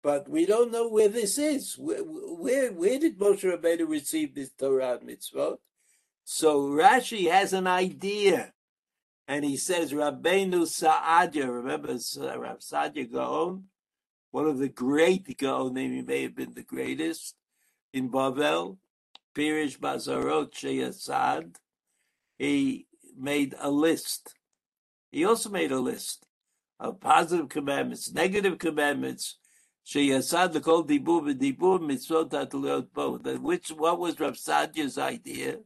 But 0.03 0.29
we 0.29 0.47
don't 0.47 0.73
know 0.73 0.89
where 0.89 1.09
this 1.09 1.39
is. 1.39 1.77
Where, 1.79 2.03
where, 2.03 2.73
where 2.73 2.99
did 2.99 3.19
Moshe 3.19 3.45
Rabbeinu 3.45 3.89
receive 3.89 4.35
this 4.35 4.51
Torah 4.51 4.99
mitzvot? 4.99 5.59
So 6.25 6.63
Rashi 6.63 7.31
has 7.31 7.53
an 7.53 7.67
idea. 7.67 8.53
And 9.29 9.45
he 9.45 9.57
says, 9.57 9.93
Rabbeinu 9.93 10.67
Saadia, 10.67 11.49
remember 11.49 11.89
Rav 11.89 12.59
Saadia 12.59 13.11
Gaon? 13.11 13.65
One 14.33 14.47
of 14.47 14.59
the 14.59 14.71
great 14.71 15.27
Gaonim, 15.39 16.07
may 16.07 16.23
have 16.23 16.35
been 16.35 16.55
the 16.55 16.63
greatest, 16.63 17.37
in 17.93 18.11
Bavel, 18.11 18.79
Pirish 19.35 19.79
Bazarot 19.79 20.53
Sheyasad. 20.53 21.57
He 22.39 22.87
made 23.17 23.55
a 23.61 23.71
list. 23.71 24.35
He 25.11 25.27
also 25.27 25.51
made 25.51 25.71
a 25.71 25.79
list 25.79 26.27
of 26.81 26.99
positive 26.99 27.51
commandments, 27.51 28.11
negative 28.11 28.59
commandments, 28.59 29.37
Sheyasad 29.87 30.55
L'Kol 30.55 30.89
Dibur 30.89 31.35
V'Dibur 31.35 31.81
Mitzvot 31.81 32.31
Atliot 32.31 32.87
Bo. 32.95 33.19
Which, 33.39 33.69
what 33.69 33.99
was 33.99 34.19
Rav 34.19 34.39
Saadia's 34.39 34.97
idea? 34.97 35.59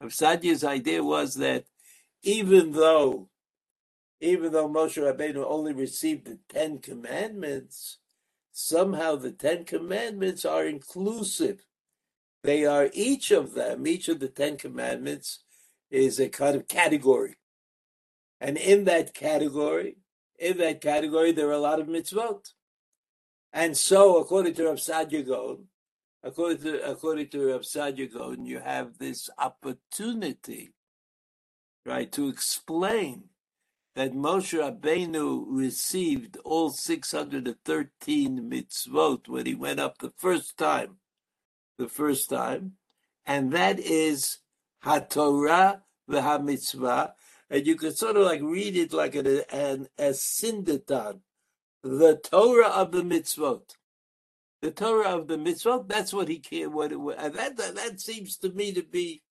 Rav 0.00 0.10
Saadia's 0.10 0.64
idea 0.64 1.04
was 1.04 1.34
that 1.34 1.64
even 2.22 2.72
though 2.72 3.28
even 4.24 4.52
though 4.52 4.68
Moshe 4.68 4.96
Rabbeinu 5.02 5.44
only 5.46 5.72
received 5.72 6.26
the 6.26 6.38
Ten 6.48 6.78
Commandments, 6.78 7.98
somehow 8.52 9.16
the 9.16 9.32
Ten 9.32 9.64
Commandments 9.64 10.44
are 10.44 10.64
inclusive. 10.64 11.64
They 12.42 12.64
are 12.64 12.90
each 12.92 13.30
of 13.30 13.54
them, 13.54 13.86
each 13.86 14.08
of 14.08 14.20
the 14.20 14.28
Ten 14.28 14.56
Commandments 14.56 15.44
is 15.90 16.18
a 16.18 16.28
kind 16.28 16.56
of 16.56 16.68
category. 16.68 17.36
And 18.40 18.56
in 18.56 18.84
that 18.84 19.14
category, 19.14 19.98
in 20.38 20.58
that 20.58 20.80
category, 20.80 21.32
there 21.32 21.48
are 21.48 21.52
a 21.52 21.58
lot 21.58 21.80
of 21.80 21.86
mitzvot. 21.86 22.52
And 23.52 23.76
so, 23.76 24.18
according 24.18 24.54
to 24.54 24.64
Rav 24.66 24.76
Saadia 24.76 25.24
Gaon, 25.24 25.66
according 26.22 26.58
to 26.62 26.90
according 26.90 27.28
to 27.28 27.52
Rav 27.52 27.62
Saadia 27.62 28.12
Gaon, 28.12 28.44
you 28.44 28.58
have 28.58 28.98
this 28.98 29.30
opportunity 29.38 30.72
right, 31.86 32.10
to 32.12 32.28
explain 32.28 33.24
that 33.94 34.12
Moshe 34.12 34.58
Rabbeinu 34.58 35.44
received 35.48 36.36
all 36.44 36.70
613 36.70 38.50
mitzvot 38.50 39.28
when 39.28 39.46
he 39.46 39.54
went 39.54 39.78
up 39.78 39.98
the 39.98 40.12
first 40.16 40.58
time, 40.58 40.96
the 41.78 41.88
first 41.88 42.28
time, 42.28 42.72
and 43.24 43.52
that 43.52 43.78
is 43.78 44.38
HaTorah 44.84 45.82
v'HaMitzvah, 46.10 47.12
and 47.50 47.66
you 47.66 47.76
could 47.76 47.96
sort 47.96 48.16
of 48.16 48.24
like 48.24 48.42
read 48.42 48.76
it 48.76 48.92
like 48.92 49.14
an, 49.14 49.42
an 49.50 49.88
asyndeton, 49.98 51.20
the 51.82 52.16
Torah 52.16 52.68
of 52.68 52.90
the 52.90 53.02
mitzvot. 53.02 53.76
The 54.60 54.70
Torah 54.70 55.18
of 55.18 55.28
the 55.28 55.36
mitzvot, 55.36 55.88
that's 55.88 56.12
what 56.12 56.28
he 56.28 56.38
can, 56.38 56.72
what, 56.72 56.90
and 56.90 57.34
that, 57.34 57.56
that 57.56 58.00
seems 58.00 58.38
to 58.38 58.50
me 58.50 58.72
to 58.72 58.82
be 58.82 59.22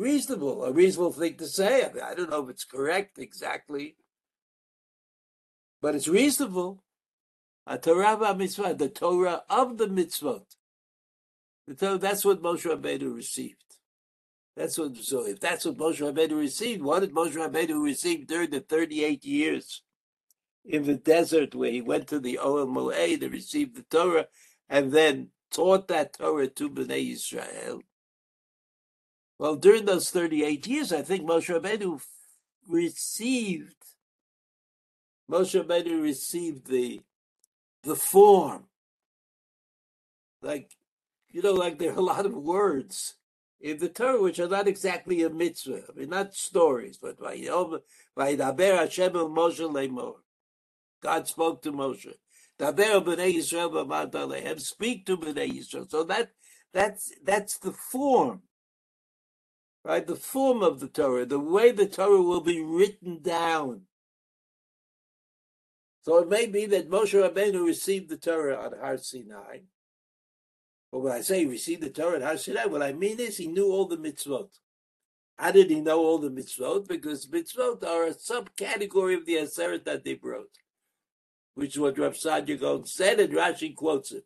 reasonable, 0.00 0.64
a 0.64 0.72
reasonable 0.72 1.12
thing 1.12 1.36
to 1.36 1.46
say. 1.46 1.84
I, 1.84 1.92
mean, 1.92 2.02
I 2.02 2.14
don't 2.14 2.30
know 2.30 2.44
if 2.44 2.50
it's 2.50 2.64
correct 2.64 3.18
exactly, 3.18 3.96
but 5.80 5.94
it's 5.94 6.08
reasonable. 6.08 6.82
A 7.66 7.78
Torah 7.78 8.34
mitzvah, 8.34 8.74
the 8.74 8.88
Torah 8.88 9.42
of 9.48 9.78
the 9.78 9.86
mitzvot. 9.86 10.46
The 11.68 11.74
Torah, 11.74 11.98
that's 11.98 12.24
what 12.24 12.42
Moshe 12.42 12.64
Rabbeinu 12.64 13.14
received. 13.14 13.56
That's 14.56 14.76
what. 14.78 14.96
So 14.96 15.26
if 15.26 15.38
that's 15.38 15.64
what 15.66 15.76
Moshe 15.76 16.00
Rabbeinu 16.00 16.36
received, 16.38 16.82
what 16.82 17.00
did 17.00 17.12
Moshe 17.12 17.34
Rabbeinu 17.34 17.84
receive 17.84 18.26
during 18.26 18.50
the 18.50 18.60
thirty-eight 18.60 19.24
years 19.24 19.82
in 20.64 20.84
the 20.84 20.96
desert 20.96 21.54
where 21.54 21.70
he 21.70 21.80
went 21.80 22.08
to 22.08 22.18
the 22.18 22.40
Ohel 22.42 22.66
Moed 22.66 23.20
to 23.20 23.28
receive 23.28 23.74
the 23.74 23.82
Torah, 23.82 24.26
and 24.68 24.90
then 24.92 25.28
taught 25.52 25.86
that 25.88 26.14
Torah 26.14 26.48
to 26.48 26.70
Bnei 26.70 27.12
Israel? 27.12 27.82
Well, 29.40 29.56
during 29.56 29.86
those 29.86 30.10
38 30.10 30.66
years, 30.66 30.92
I 30.92 31.00
think 31.00 31.26
Moshe 31.26 31.48
Rabbeinu 31.48 32.02
received, 32.68 33.74
Moshe 35.30 35.58
Rabbeinu 35.64 36.02
received 36.02 36.66
the, 36.66 37.00
the 37.82 37.96
form. 37.96 38.64
Like, 40.42 40.72
you 41.30 41.40
know, 41.40 41.54
like 41.54 41.78
there 41.78 41.92
are 41.92 41.98
a 41.98 42.02
lot 42.02 42.26
of 42.26 42.34
words 42.34 43.14
in 43.62 43.78
the 43.78 43.88
Torah 43.88 44.20
which 44.20 44.38
are 44.38 44.46
not 44.46 44.68
exactly 44.68 45.22
a 45.22 45.30
mitzvah. 45.30 45.84
I 45.88 45.98
mean, 45.98 46.10
not 46.10 46.34
stories, 46.34 46.98
but 46.98 47.18
Vayidaber 47.18 47.80
Hashem 48.18 49.16
el 49.16 49.30
Moshe 49.30 49.60
lemor. 49.60 50.16
God 51.02 51.26
spoke 51.26 51.62
to 51.62 51.72
Moshe. 51.72 52.12
Daber 52.58 53.02
b'nei 53.02 53.36
Yisrael 53.36 54.60
Speak 54.60 55.06
to 55.06 55.16
b'nei 55.16 55.50
Yisrael. 55.50 55.90
So 55.90 56.04
that 56.04 56.32
that's 56.74 57.14
that's 57.24 57.56
the 57.56 57.72
form 57.72 58.42
right? 59.84 60.06
The 60.06 60.16
form 60.16 60.62
of 60.62 60.80
the 60.80 60.88
Torah, 60.88 61.26
the 61.26 61.38
way 61.38 61.72
the 61.72 61.86
Torah 61.86 62.22
will 62.22 62.40
be 62.40 62.60
written 62.60 63.20
down. 63.22 63.82
So 66.02 66.18
it 66.18 66.28
may 66.28 66.46
be 66.46 66.66
that 66.66 66.90
Moshe 66.90 67.12
Rabbeinu 67.12 67.64
received 67.64 68.08
the 68.08 68.16
Torah 68.16 68.56
on 68.56 68.78
Har 68.78 68.98
Sinai. 68.98 69.58
But 70.90 71.00
when 71.00 71.12
I 71.12 71.20
say 71.20 71.40
he 71.40 71.46
received 71.46 71.82
the 71.82 71.90
Torah 71.90 72.16
on 72.16 72.22
Har 72.22 72.36
Sinai, 72.36 72.66
what 72.66 72.82
I 72.82 72.92
mean 72.92 73.20
is 73.20 73.36
he 73.36 73.46
knew 73.46 73.70
all 73.70 73.86
the 73.86 73.96
mitzvot. 73.96 74.48
How 75.38 75.52
did 75.52 75.70
he 75.70 75.80
know 75.80 76.00
all 76.00 76.18
the 76.18 76.30
mitzvot? 76.30 76.88
Because 76.88 77.26
mitzvot 77.26 77.82
are 77.84 78.06
a 78.06 78.14
subcategory 78.14 79.16
of 79.16 79.24
the 79.24 79.36
Aseret 79.36 79.84
Hadibrot, 79.84 80.44
which 81.54 81.76
is 81.76 81.80
what 81.80 81.98
Rav 81.98 82.14
Saadia 82.14 82.60
Gaon 82.60 82.86
said, 82.86 83.20
and 83.20 83.32
Rashi 83.32 83.74
quotes 83.74 84.12
it. 84.12 84.24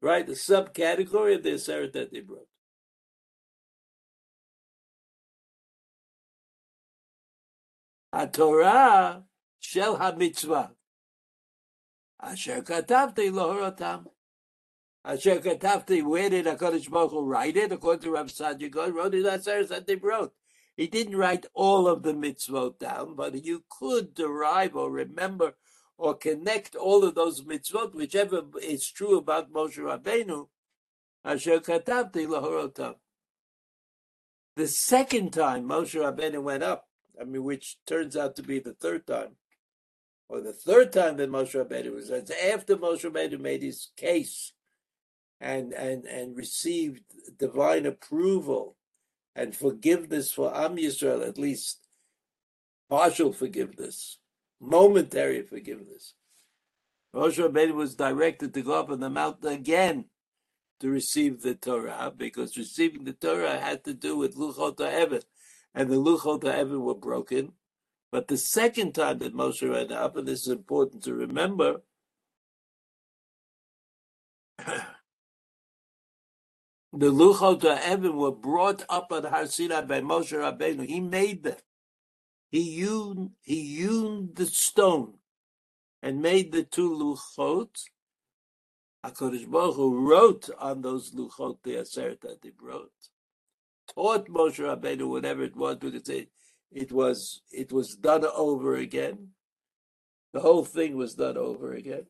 Right? 0.00 0.26
The 0.26 0.34
subcategory 0.34 1.36
of 1.36 1.42
the 1.42 1.54
Aseret 1.54 1.92
Hadibrot. 1.92 2.51
התורה 8.12 9.20
של 9.60 9.90
המצווה. 9.98 10.66
אשר 12.18 12.58
כתבתי 12.64 13.30
להורותם. 13.30 14.02
אשר 15.02 15.42
כתבתי, 15.42 16.02
where 16.02 16.30
did 16.30 16.46
HaKadosh 16.46 16.90
Baruch 16.90 17.10
Hu 17.10 17.24
write 17.24 17.56
it? 17.56 17.72
According 17.72 18.02
to 18.02 18.10
Rav 18.12 18.26
Saadia 18.28 18.70
Gaon, 18.70 18.94
wrote 18.94 19.14
it 19.14 19.26
Aseret 19.26 20.02
wrote. 20.02 20.32
He 20.76 20.86
didn't 20.86 21.16
write 21.16 21.46
all 21.54 21.88
of 21.88 22.02
the 22.02 22.14
mitzvot 22.14 22.78
down, 22.78 23.14
but 23.16 23.44
you 23.44 23.64
could 23.68 24.14
derive 24.14 24.76
or 24.76 24.90
remember 24.90 25.54
or 25.98 26.14
connect 26.14 26.76
all 26.76 27.04
of 27.04 27.14
those 27.14 27.42
mitzvot, 27.42 27.94
whichever 27.94 28.42
is 28.60 28.88
true 28.88 29.18
about 29.18 29.52
Moshe 29.52 29.78
Rabbeinu, 29.78 30.48
Asher 31.24 31.60
Katabti 31.60 32.26
Lahorotam. 32.26 32.94
The 34.56 34.68
second 34.68 35.32
time 35.32 35.68
Moshe 35.68 36.00
Rabbeinu 36.00 36.42
went 36.42 36.62
up 36.62 36.86
I 37.20 37.24
mean, 37.24 37.44
which 37.44 37.76
turns 37.86 38.16
out 38.16 38.36
to 38.36 38.42
be 38.42 38.58
the 38.58 38.74
third 38.74 39.06
time, 39.06 39.36
or 40.28 40.40
the 40.40 40.52
third 40.52 40.92
time 40.92 41.16
that 41.18 41.30
Moshe 41.30 41.54
Rabbeinu 41.54 41.94
was. 41.94 42.10
It's 42.10 42.30
after 42.30 42.76
Moshe 42.76 43.04
Rabbeinu 43.10 43.38
made 43.38 43.62
his 43.62 43.90
case, 43.96 44.52
and 45.40 45.72
and 45.72 46.04
and 46.06 46.36
received 46.36 47.02
divine 47.38 47.86
approval 47.86 48.76
and 49.34 49.56
forgiveness 49.56 50.32
for 50.32 50.56
Am 50.56 50.76
Yisrael, 50.76 51.26
at 51.26 51.38
least 51.38 51.86
partial 52.88 53.32
forgiveness, 53.32 54.18
momentary 54.60 55.42
forgiveness. 55.42 56.14
Moshe 57.14 57.38
Rabbeinu 57.38 57.74
was 57.74 57.94
directed 57.94 58.54
to 58.54 58.62
go 58.62 58.80
up 58.80 58.90
on 58.90 59.00
the 59.00 59.10
mountain 59.10 59.52
again 59.52 60.06
to 60.80 60.88
receive 60.88 61.42
the 61.42 61.54
Torah, 61.54 62.12
because 62.16 62.56
receiving 62.56 63.04
the 63.04 63.12
Torah 63.12 63.58
had 63.58 63.84
to 63.84 63.94
do 63.94 64.16
with 64.16 64.36
Luchot 64.36 64.76
HaEvet, 64.76 65.24
and 65.74 65.90
the 65.90 65.96
Luchot 65.96 66.42
HaEved 66.42 66.80
were 66.80 66.94
broken. 66.94 67.52
But 68.10 68.28
the 68.28 68.36
second 68.36 68.92
time 68.94 69.18
that 69.18 69.34
Moshe 69.34 69.68
went 69.68 69.90
up, 69.90 70.16
and 70.16 70.28
this 70.28 70.42
is 70.42 70.48
important 70.48 71.02
to 71.04 71.14
remember, 71.14 71.82
the 74.58 74.76
Luchot 76.92 77.60
HaEved 77.60 78.14
were 78.14 78.32
brought 78.32 78.84
up 78.88 79.10
at 79.12 79.24
Har 79.24 79.46
Sinai 79.46 79.82
by 79.82 80.00
Moshe 80.00 80.32
Rabbeinu. 80.32 80.86
He 80.86 81.00
made 81.00 81.42
them. 81.44 81.56
He 82.50 82.76
hewn, 82.76 83.30
he 83.40 83.76
hewn 83.76 84.32
the 84.34 84.44
stone 84.44 85.14
and 86.02 86.20
made 86.20 86.52
the 86.52 86.64
two 86.64 86.90
Luchot. 86.90 87.84
HaKadosh 89.06 89.50
Baruch 89.50 89.74
Hu 89.76 90.06
wrote 90.06 90.50
on 90.58 90.82
those 90.82 91.12
Luchot 91.12 91.62
the 91.64 91.76
Aseret 91.76 92.18
Hadibrot 92.20 92.90
taught 93.94 94.28
Moshe 94.28 94.58
Rabbeinu 94.58 95.08
whatever 95.08 95.42
it 95.42 95.56
was 95.56 95.78
it, 96.72 96.92
was 96.92 97.42
it 97.50 97.72
was 97.72 97.96
done 97.96 98.24
over 98.24 98.76
again. 98.76 99.28
The 100.32 100.40
whole 100.40 100.64
thing 100.64 100.96
was 100.96 101.14
done 101.14 101.36
over 101.36 101.72
again. 101.72 102.06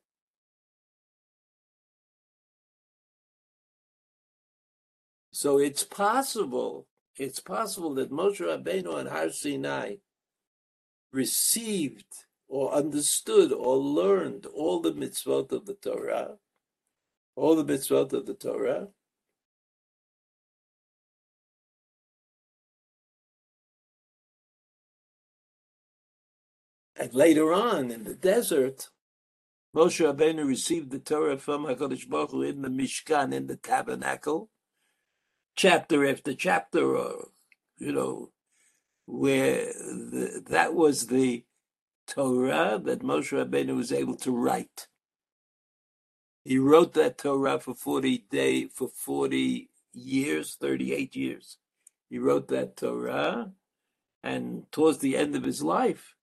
So 5.33 5.59
it's 5.59 5.83
possible, 5.83 6.87
it's 7.17 7.41
possible 7.41 7.95
that 7.95 8.13
Moshe 8.13 8.41
Rabbeinu 8.41 8.99
and 8.99 9.09
Har 9.09 9.31
Sinai 9.31 9.97
received 11.13 12.07
or 12.49 12.73
understood 12.73 13.53
or 13.53 13.77
learned 13.77 14.47
all 14.47 14.81
the 14.81 14.93
mitzvot 14.93 15.51
of 15.53 15.67
the 15.67 15.75
Torah, 15.75 16.37
all 17.35 17.57
the 17.57 17.65
mitzvot 17.65 18.13
of 18.13 18.27
the 18.27 18.35
Torah, 18.35 18.89
and 27.03 27.15
later 27.15 27.53
on 27.53 27.91
in 27.91 28.05
the 28.05 28.15
desert, 28.15 28.88
Moshe 29.75 30.01
Rabbeinu 30.07 30.47
received 30.47 30.93
the 30.93 31.01
Torah 31.01 31.37
from 31.37 31.65
Hakadosh 31.65 32.09
Baruch 32.09 32.31
Hu 32.31 32.43
in 32.43 32.62
the 32.62 32.69
Mishkan, 32.69 33.35
in 33.35 33.49
the 33.49 33.57
tabernacle, 33.57 34.51
chapter 35.57 36.07
after 36.07 36.33
chapter, 36.33 36.97
or 36.97 37.31
you 37.79 37.91
know, 37.91 38.31
where 39.07 39.65
the, 39.65 40.45
that 40.47 40.75
was 40.75 41.09
the 41.09 41.43
Torah 42.07 42.81
that 42.85 43.03
Moshe 43.03 43.33
Rabbeinu 43.33 43.77
was 43.77 43.91
able 43.91 44.17
to 44.19 44.31
write. 44.31 44.87
He 46.45 46.59
wrote 46.59 46.95
that 46.95 47.19
Torah 47.19 47.59
for 47.59 47.75
40 47.75 48.27
day 48.31 48.67
for 48.67 48.88
40 48.88 49.71
years, 49.93 50.55
38 50.55 51.17
years. 51.17 51.59
He 52.09 52.19
wrote 52.19 52.47
that 52.49 52.77
Torah, 52.77 53.51
and 54.23 54.71
towards 54.71 54.99
the 54.99 55.17
end 55.17 55.35
of 55.35 55.43
his 55.43 55.65
life, 55.65 56.15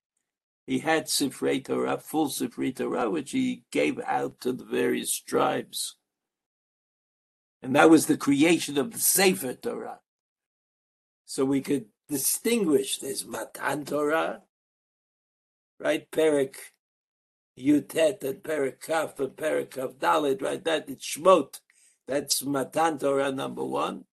he 0.70 0.78
had 0.78 1.06
Sifrei 1.08 1.66
Torah, 1.66 1.98
full 1.98 2.28
Sifrei 2.28 2.76
Torah, 2.76 3.10
which 3.10 3.32
he 3.32 3.64
gave 3.72 4.00
out 4.06 4.40
to 4.42 4.54
the 4.54 4.64
various 4.64 5.20
tribes. 5.20 5.96
And 7.64 7.76
that 7.76 7.90
was 7.90 8.06
the 8.06 8.18
creation 8.18 8.78
of 8.78 8.92
the 8.92 9.00
Sefer 9.00 9.56
Torah. 9.56 9.98
So 11.26 11.44
we 11.44 11.62
could 11.62 11.86
distinguish 12.08 13.00
this 13.00 13.26
Matan 13.26 13.84
Torah, 13.84 14.44
right? 15.80 16.06
Perik 16.12 16.58
Yutet 17.58 18.24
and 18.24 18.44
Perik 18.44 18.80
Kaf 18.80 19.20
and 19.20 19.36
Perik 19.36 19.72
Kaf 19.72 19.94
Dalit, 19.94 20.40
right? 20.40 20.64
That 20.64 20.88
it's 20.88 21.18
Shmot. 21.18 21.62
That's 22.08 22.46
Matan 22.46 23.00
Torah 23.00 23.32
number 23.32 23.66
one. 23.66 24.04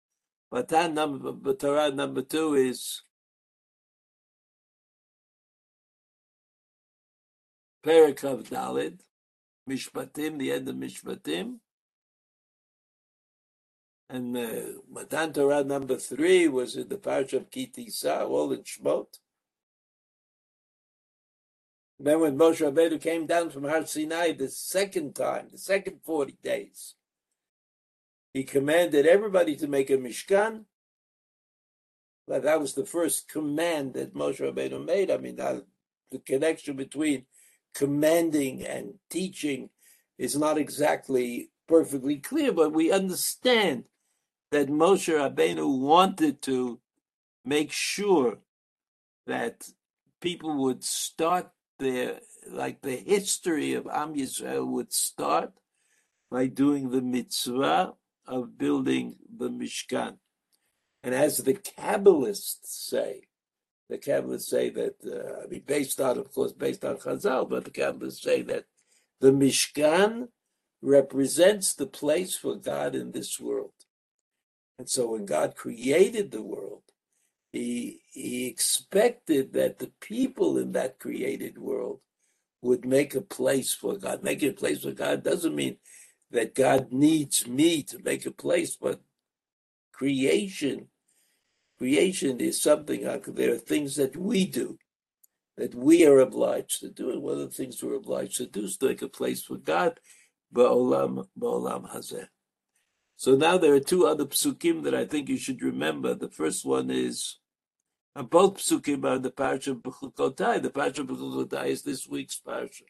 Matan 0.50 0.94
number 0.94 1.52
Torah 1.52 1.90
number 1.90 2.22
two 2.22 2.54
is 2.54 3.02
Perik 7.86 8.16
Kaf 8.16 8.38
Dalit, 8.50 8.98
Mishpatim, 9.70 10.38
the 10.38 10.50
end 10.50 10.68
of 10.68 10.74
Mishpatim. 10.74 11.58
And 14.10 14.36
uh, 14.36 14.80
Matan 14.90 15.32
Torah 15.32 15.62
number 15.62 15.96
three 15.96 16.48
was 16.48 16.74
in 16.74 16.88
the 16.88 16.96
parish 16.96 17.32
of 17.32 17.48
Kitisa, 17.48 18.28
all 18.28 18.52
in 18.52 18.62
Shmot. 18.62 19.06
Then 22.00 22.20
when 22.20 22.36
Moshe 22.36 22.60
Rabbeinu 22.60 23.00
came 23.00 23.24
down 23.26 23.50
from 23.50 23.64
Har 23.64 23.86
Sinai 23.86 24.32
the 24.32 24.48
second 24.48 25.14
time, 25.14 25.48
the 25.52 25.58
second 25.58 26.00
40 26.04 26.36
days, 26.42 26.94
he 28.34 28.42
commanded 28.42 29.06
everybody 29.06 29.54
to 29.56 29.68
make 29.68 29.90
a 29.90 29.96
Mishkan. 29.96 30.64
But 32.26 32.42
that 32.42 32.60
was 32.60 32.74
the 32.74 32.84
first 32.84 33.28
command 33.28 33.94
that 33.94 34.12
Moshe 34.12 34.40
Rabbeinu 34.40 34.84
made. 34.84 35.10
I 35.10 35.18
mean, 35.18 35.36
the 35.36 36.18
connection 36.24 36.76
between 36.76 37.26
commanding 37.76 38.64
and 38.66 38.94
teaching 39.10 39.68
is 40.16 40.34
not 40.36 40.56
exactly 40.56 41.50
perfectly 41.68 42.16
clear, 42.16 42.50
but 42.50 42.72
we 42.72 42.90
understand 42.90 43.84
that 44.50 44.68
Moshe 44.68 45.12
Rabbeinu 45.12 45.78
wanted 45.78 46.40
to 46.42 46.80
make 47.44 47.70
sure 47.70 48.38
that 49.26 49.68
people 50.22 50.56
would 50.56 50.82
start 50.82 51.50
their, 51.78 52.20
like 52.48 52.80
the 52.80 52.96
history 52.96 53.74
of 53.74 53.86
Am 53.86 54.14
Yisrael 54.14 54.66
would 54.66 54.92
start 54.92 55.52
by 56.30 56.46
doing 56.46 56.90
the 56.90 57.02
mitzvah 57.02 57.92
of 58.26 58.56
building 58.56 59.16
the 59.38 59.50
Mishkan. 59.50 60.16
And 61.02 61.14
as 61.14 61.38
the 61.38 61.54
Kabbalists 61.54 62.64
say, 62.64 63.24
the 63.88 63.98
Kabbalists 63.98 64.48
say 64.48 64.68
that, 64.70 64.96
uh, 65.04 65.44
I 65.44 65.46
mean, 65.46 65.62
based 65.66 66.00
on, 66.00 66.18
of 66.18 66.32
course, 66.32 66.52
based 66.52 66.84
on 66.84 66.96
Chazal, 66.96 67.48
but 67.48 67.64
the 67.64 67.70
Kabbalists 67.70 68.20
say 68.20 68.42
that 68.42 68.64
the 69.20 69.30
Mishkan 69.30 70.28
represents 70.82 71.74
the 71.74 71.86
place 71.86 72.36
for 72.36 72.56
God 72.56 72.94
in 72.94 73.12
this 73.12 73.40
world. 73.40 73.72
And 74.78 74.88
so 74.88 75.12
when 75.12 75.24
God 75.24 75.56
created 75.56 76.30
the 76.30 76.42
world, 76.42 76.82
he, 77.52 78.00
he 78.10 78.46
expected 78.46 79.52
that 79.54 79.78
the 79.78 79.92
people 80.00 80.58
in 80.58 80.72
that 80.72 80.98
created 80.98 81.58
world 81.58 82.00
would 82.60 82.84
make 82.84 83.14
a 83.14 83.20
place 83.20 83.72
for 83.72 83.96
God. 83.96 84.22
Making 84.22 84.50
a 84.50 84.54
place 84.54 84.82
for 84.82 84.92
God 84.92 85.22
doesn't 85.22 85.54
mean 85.54 85.76
that 86.30 86.54
God 86.54 86.92
needs 86.92 87.46
me 87.46 87.82
to 87.84 87.98
make 88.00 88.26
a 88.26 88.30
place, 88.30 88.76
but 88.76 89.00
creation, 89.92 90.88
creation 91.78 92.40
is 92.40 92.62
something, 92.62 93.02
there 93.02 93.52
are 93.52 93.58
things 93.58 93.96
that 93.96 94.16
we 94.16 94.46
do, 94.46 94.78
that 95.56 95.74
we 95.74 96.06
are 96.06 96.20
obliged 96.20 96.80
to 96.80 96.90
do. 96.90 97.10
And 97.10 97.22
one 97.22 97.34
of 97.34 97.40
the 97.40 97.48
things 97.48 97.82
we're 97.82 97.94
obliged 97.94 98.36
to 98.38 98.46
do 98.46 98.64
is 98.64 98.76
to 98.78 98.86
make 98.86 99.02
a 99.02 99.08
place 99.08 99.42
for 99.42 99.56
God, 99.56 100.00
ba'olam, 100.54 101.26
ba'olam 101.38 101.92
hazeh. 101.92 102.28
So 103.16 103.34
now 103.34 103.56
there 103.56 103.74
are 103.74 103.80
two 103.80 104.06
other 104.06 104.26
psukim 104.26 104.82
that 104.84 104.94
I 104.94 105.06
think 105.06 105.28
you 105.28 105.38
should 105.38 105.62
remember. 105.62 106.14
The 106.14 106.28
first 106.28 106.66
one 106.66 106.90
is 106.90 107.38
uh, 108.14 108.22
both 108.22 108.58
psukim 108.58 109.04
are 109.04 109.18
the 109.18 109.30
parsha 109.30 109.68
of 109.68 109.78
Bechukotai. 109.78 110.62
The 110.62 110.70
parsha 110.70 110.98
of 111.00 111.06
Bechukotai 111.06 111.66
is 111.66 111.82
this 111.82 112.06
week's 112.06 112.38
parsha. 112.46 112.82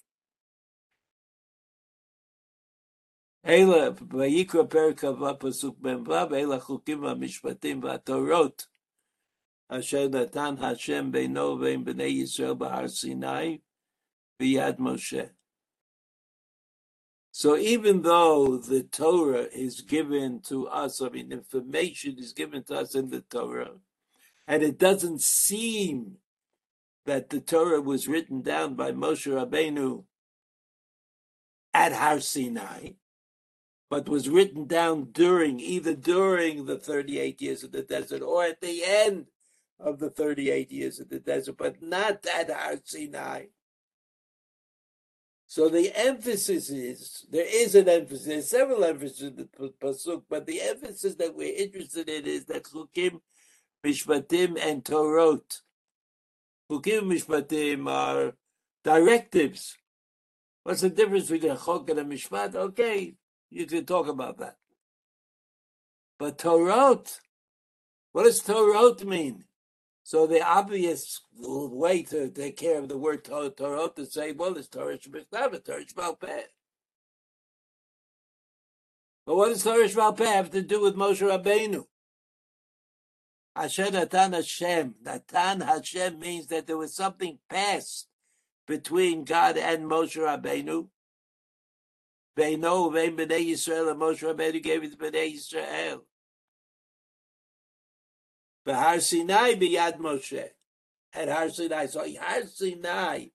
Ela 3.45 3.93
vayikra 3.93 4.69
pasuk 4.69 5.81
ben 5.81 6.05
vav 6.05 6.33
ela 6.33 6.61
chukim 6.61 6.99
v'mishpatim 6.99 7.81
v'atorot 7.81 8.67
asher 9.71 10.09
natan 10.09 10.57
Hashem 10.57 11.13
beino 11.13 11.59
ve'im 11.59 11.85
b'nei 11.85 12.23
Yisrael 12.23 12.57
b'har 12.57 12.91
Sinai 12.91 13.59
v'yad 14.41 14.79
Moshe. 14.79 15.31
So 17.33 17.57
even 17.59 18.01
though 18.01 18.57
the 18.57 18.85
Torah 18.85 19.47
is 19.53 19.83
given 19.83 20.41
to 20.49 20.69
us, 20.69 21.03
I 21.03 21.11
mean, 21.11 21.33
information 21.33 22.17
is 22.19 22.33
given 22.33 22.65
to 22.65 22.77
us 22.77 22.95
in 22.95 23.11
the 23.11 23.21
Torah, 23.21 23.73
and 24.49 24.63
it 24.63 24.79
doesn't 24.79 25.21
seem 25.21 26.17
that 27.05 27.29
the 27.29 27.41
Torah 27.41 27.83
was 27.83 28.09
written 28.09 28.41
down 28.41 28.75
by 28.75 28.93
Moshe 28.93 29.31
Rabbeinu 29.31 30.05
at 31.75 31.93
Har 31.93 32.21
Sinai, 32.21 32.93
but 33.91 34.09
was 34.09 34.31
written 34.31 34.67
down 34.67 35.11
during, 35.13 35.61
either 35.61 35.95
during 35.95 36.65
the 36.65 36.79
38 36.79 37.43
years 37.43 37.63
of 37.63 37.73
the 37.73 37.83
desert 37.83 38.23
or 38.23 38.45
at 38.45 38.63
the 38.63 38.83
end 38.83 39.27
of 39.79 39.99
the 39.99 40.11
38 40.11 40.71
years 40.73 41.01
of 41.01 41.09
the 41.09 41.21
desert, 41.21 41.57
but 41.59 41.83
not 41.83 42.25
at 42.27 42.51
Har 42.51 42.77
Sinai. 42.85 43.47
So 45.47 45.69
the 45.69 45.93
emphasis 45.97 46.71
is 46.71 47.25
there 47.31 47.47
is 47.47 47.75
an 47.77 47.89
emphasis, 47.89 48.27
there's 48.27 48.51
several 48.51 48.85
emphases 48.85 49.23
in 49.23 49.37
the 49.37 49.49
pasuk, 49.81 50.25
but 50.29 50.45
the 50.45 50.61
emphasis 50.61 51.15
that 51.17 51.37
we're 51.37 51.55
interested 51.55 52.09
in 52.09 52.27
is 52.27 52.47
that 52.47 52.65
chukim, 52.65 53.21
mishpatim, 53.85 54.59
and 54.61 54.83
torot. 54.83 55.61
Chukim, 56.71 57.03
mishpatim 57.05 57.89
are 57.89 58.35
directives. 58.83 59.77
What's 60.65 60.81
the 60.81 60.91
difference 60.91 61.31
between 61.31 61.53
a 61.53 61.57
chok 61.57 61.89
and 61.91 62.01
a 62.01 62.05
mishpat? 62.05 62.57
Okay, 62.57 63.15
you 63.51 63.67
can 63.67 63.87
talk 63.87 64.09
about 64.09 64.39
that. 64.39 64.57
But 66.19 66.39
torot, 66.39 67.21
what 68.11 68.25
does 68.25 68.43
torot 68.43 69.05
mean? 69.05 69.45
So 70.07 70.29
the 70.29 70.41
obvious 70.41 71.21
way 71.37 72.05
to 72.05 72.29
take 72.29 72.57
care 72.57 72.79
of 72.79 72.89
the 72.89 72.97
word 72.97 73.25
Torah 73.25 73.51
to 73.97 74.07
say, 74.07 74.31
well, 74.31 74.57
it's 74.57 74.69
Torah 74.69 74.97
Shebechtav, 74.97 75.65
Torah 75.65 75.85
Shebal 75.85 76.17
But 79.27 79.35
what 79.35 79.49
does 79.49 79.65
Torah 79.65 79.89
Shebal 79.89 80.17
have 80.25 80.53
to 80.53 80.63
do 80.63 80.81
with 80.81 80.95
Moshe 80.95 81.29
Rabbeinu? 81.29 81.87
Asher 83.57 83.91
Natan 83.91 84.35
Hashem. 84.35 84.95
Natan 85.05 85.63
Hashem 85.63 86.21
means 86.21 86.47
that 86.47 86.69
there 86.69 86.79
was 86.79 86.95
something 86.95 87.41
past 87.51 88.07
between 88.69 89.25
God 89.25 89.59
and 89.59 89.87
Moshe 89.87 90.17
Rabbeinu. 90.17 90.87
Beino, 92.39 92.93
Vein 92.93 93.17
B'nai 93.17 93.45
Yisrael, 93.45 93.91
and 93.91 94.01
Moshe 94.01 94.23
Rabbeinu 94.23 94.63
gave 94.63 94.85
it 94.85 94.93
to 94.93 94.97
B'nai 94.97 95.35
Yisrael. 95.35 96.03
Har 98.75 99.01
Sinai 99.01 99.55
biyad 99.55 99.99
Moshe. 99.99 100.49
At 101.13 101.29
Har 101.29 101.49
Sinai. 101.49 101.87
So 101.87 102.01
Har 102.01 102.47
Sinai, 102.47 103.27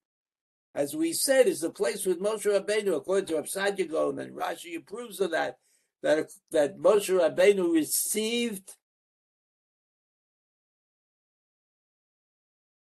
as 0.75 0.95
we 0.95 1.13
said, 1.13 1.47
is 1.47 1.61
the 1.61 1.69
place 1.69 2.05
with 2.05 2.21
Moshe 2.21 2.45
Rabbeinu, 2.45 2.97
according 2.97 3.27
to 3.27 3.35
Rav 3.35 3.45
Saadia 3.45 4.19
and 4.19 4.35
Rashi 4.35 4.77
approves 4.77 5.19
of 5.19 5.31
that, 5.31 5.57
that 6.03 6.29
that 6.51 6.77
Moshe 6.77 7.09
Rabbeinu 7.09 7.73
received 7.73 8.75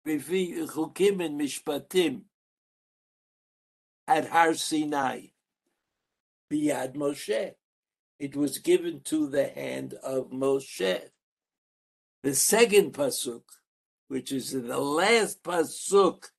chukim 0.08 1.24
and 1.24 1.40
mishpatim 1.40 2.22
at 4.08 4.30
Har 4.30 4.54
Sinai, 4.56 5.28
biyad 6.52 6.96
Moshe. 6.96 7.54
It 8.20 8.36
was 8.36 8.60
given 8.60 9.02
to 9.06 9.28
the 9.28 9.48
hand 9.48 9.96
of 10.04 10.30
Moshe. 10.32 11.10
The 12.24 12.36
second 12.36 12.94
pasuk, 12.94 13.44
which 14.08 14.32
is 14.32 14.52
the 14.52 14.80
last 14.80 15.44
pasuk 15.44 16.30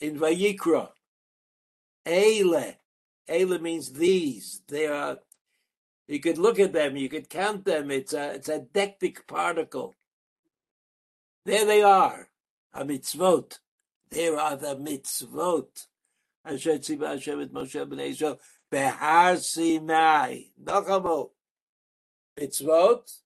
in 0.00 0.18
Vayikra, 0.18 0.88
Eile. 2.06 2.76
Eile 3.28 3.60
means 3.60 3.92
these. 3.92 4.62
They 4.68 4.86
are. 4.86 5.18
You 6.08 6.18
could 6.18 6.38
look 6.38 6.58
at 6.58 6.72
them. 6.72 6.96
You 6.96 7.08
could 7.08 7.28
count 7.28 7.64
them. 7.64 7.90
It's 7.90 8.14
a 8.14 8.34
it's 8.34 8.48
a 8.48 8.60
deictic 8.60 9.26
particle. 9.28 9.94
There 11.44 11.64
they 11.64 11.82
are. 11.82 12.28
A 12.74 12.84
mitzvot. 12.84 13.58
There 14.10 14.38
are 14.38 14.56
the 14.56 14.74
mitzvot. 14.76 15.86
Asher 16.44 16.78
tzivah 16.78 17.10
Hashem 17.10 17.42
et 17.42 17.52
Moshe 17.52 17.86
b'nei 17.86 18.10
Yisrael 18.10 18.38
behar 18.70 19.36
Sinai. 19.36 20.42
Nachamo. 20.62 21.30
Mitzvot. 22.38 23.18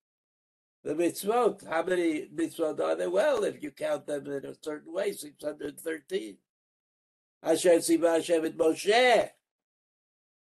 The 0.83 0.93
mitzvot. 0.93 1.67
How 1.67 1.83
many 1.83 2.27
mitzvot 2.27 2.79
are 2.79 2.95
there? 2.95 3.09
Well, 3.09 3.43
if 3.43 3.61
you 3.61 3.71
count 3.71 4.05
them 4.05 4.27
in 4.27 4.45
a 4.45 4.55
certain 4.61 4.93
way, 4.93 5.11
613. 5.11 6.37
Asher 7.43 7.77
tzivah 7.77 8.15
Hashem 8.15 8.45
et 8.45 8.57
Moshe 8.57 9.29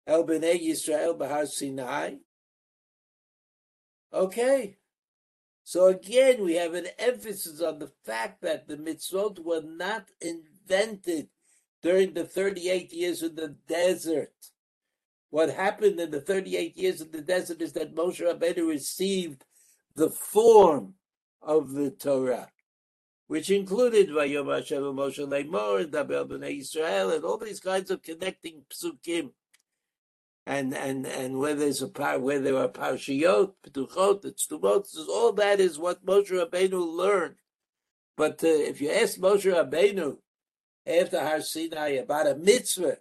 el 0.06 0.24
b'nei 0.24 0.60
Yisrael 0.60 1.18
behar 1.18 1.46
Sinai. 1.46 2.16
Okay. 4.12 4.76
So 5.64 5.86
again, 5.86 6.44
we 6.44 6.54
have 6.54 6.74
an 6.74 6.88
emphasis 6.98 7.60
on 7.62 7.78
the 7.78 7.90
fact 8.04 8.42
that 8.42 8.68
the 8.68 8.76
mitzvot 8.76 9.38
were 9.42 9.62
not 9.62 10.08
invented 10.20 11.28
during 11.82 12.12
the 12.12 12.24
38 12.24 12.92
years 12.92 13.22
in 13.22 13.34
the 13.34 13.56
desert. 13.66 14.32
What 15.34 15.50
happened 15.50 15.98
in 15.98 16.12
the 16.12 16.20
38 16.20 16.78
years 16.78 17.00
in 17.00 17.10
the 17.10 17.20
desert 17.20 17.60
is 17.60 17.72
that 17.72 17.92
Moshe 17.92 18.20
Rabbeinu 18.20 18.68
received 18.68 19.44
the 19.96 20.08
form 20.08 20.94
of 21.42 21.72
the 21.72 21.90
Torah, 21.90 22.52
which 23.26 23.50
included 23.50 24.10
Vayom 24.10 24.54
Hashem 24.54 24.78
Moshe 24.78 25.18
Leimor, 25.18 25.80
and 25.80 25.92
Dabel 25.92 26.28
B'nai 26.28 26.60
Israel, 26.60 27.10
and 27.10 27.24
all 27.24 27.36
these 27.36 27.58
kinds 27.58 27.90
of 27.90 28.00
connecting 28.00 28.62
psukim 28.70 29.32
and 30.46 30.72
and 30.72 31.04
and 31.04 31.40
where 31.40 31.56
there's 31.56 31.82
a 31.82 31.88
par, 31.88 32.20
where 32.20 32.38
there 32.38 32.56
are 32.56 32.68
parshiyot, 32.68 33.54
petuchot, 33.66 34.24
tztumot, 34.24 34.86
all 35.08 35.32
that 35.32 35.58
is 35.58 35.80
what 35.80 36.06
Moshe 36.06 36.30
Rabbeinu 36.30 36.96
learned. 36.96 37.34
But 38.16 38.44
uh, 38.44 38.46
if 38.46 38.80
you 38.80 38.88
ask 38.88 39.18
Moshe 39.18 39.52
Rabbeinu 39.52 40.16
after 40.86 41.18
Har 41.18 41.40
Sinai 41.40 41.94
about 41.94 42.28
a 42.28 42.36
mitzvah, 42.36 42.98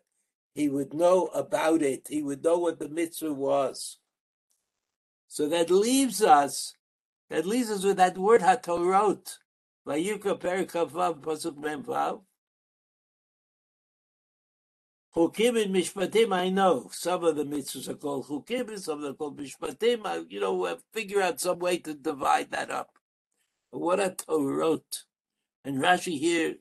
he 0.53 0.69
would 0.69 0.93
know 0.93 1.27
about 1.27 1.81
it. 1.81 2.07
He 2.09 2.21
would 2.21 2.43
know 2.43 2.59
what 2.59 2.79
the 2.79 2.89
mitzvah 2.89 3.33
was. 3.33 3.97
So 5.27 5.49
that 5.49 5.71
leaves 5.71 6.21
us, 6.21 6.75
that 7.29 7.45
leaves 7.45 7.71
us 7.71 7.83
with 7.83 7.97
that 7.97 8.17
word 8.17 8.41
hatorot. 8.41 9.37
Vayikra 9.87 10.39
perikavav 10.39 11.21
pasuk 11.21 11.57
memvav. 11.57 12.21
Chukim 15.15 15.61
and 15.61 15.75
Mishpatim, 15.75 16.33
I 16.33 16.49
know. 16.49 16.89
Some 16.91 17.23
of 17.23 17.35
the 17.35 17.45
mitzvahs 17.45 17.87
are 17.87 17.95
called 17.95 18.27
Chukim, 18.27 18.69
and 18.69 18.81
some 18.81 19.03
are 19.05 19.13
called 19.13 19.39
Mishpatim. 19.39 20.05
I, 20.05 20.23
you 20.27 20.39
know, 20.39 20.77
figure 20.91 21.21
out 21.21 21.39
some 21.39 21.59
way 21.59 21.77
to 21.79 21.93
divide 21.93 22.51
that 22.51 22.71
up. 22.71 22.97
But 23.71 23.79
what 23.79 23.99
a 23.99 24.09
Torot. 24.09 25.03
And 25.63 25.77
Rashi 25.77 26.19
here, 26.19 26.55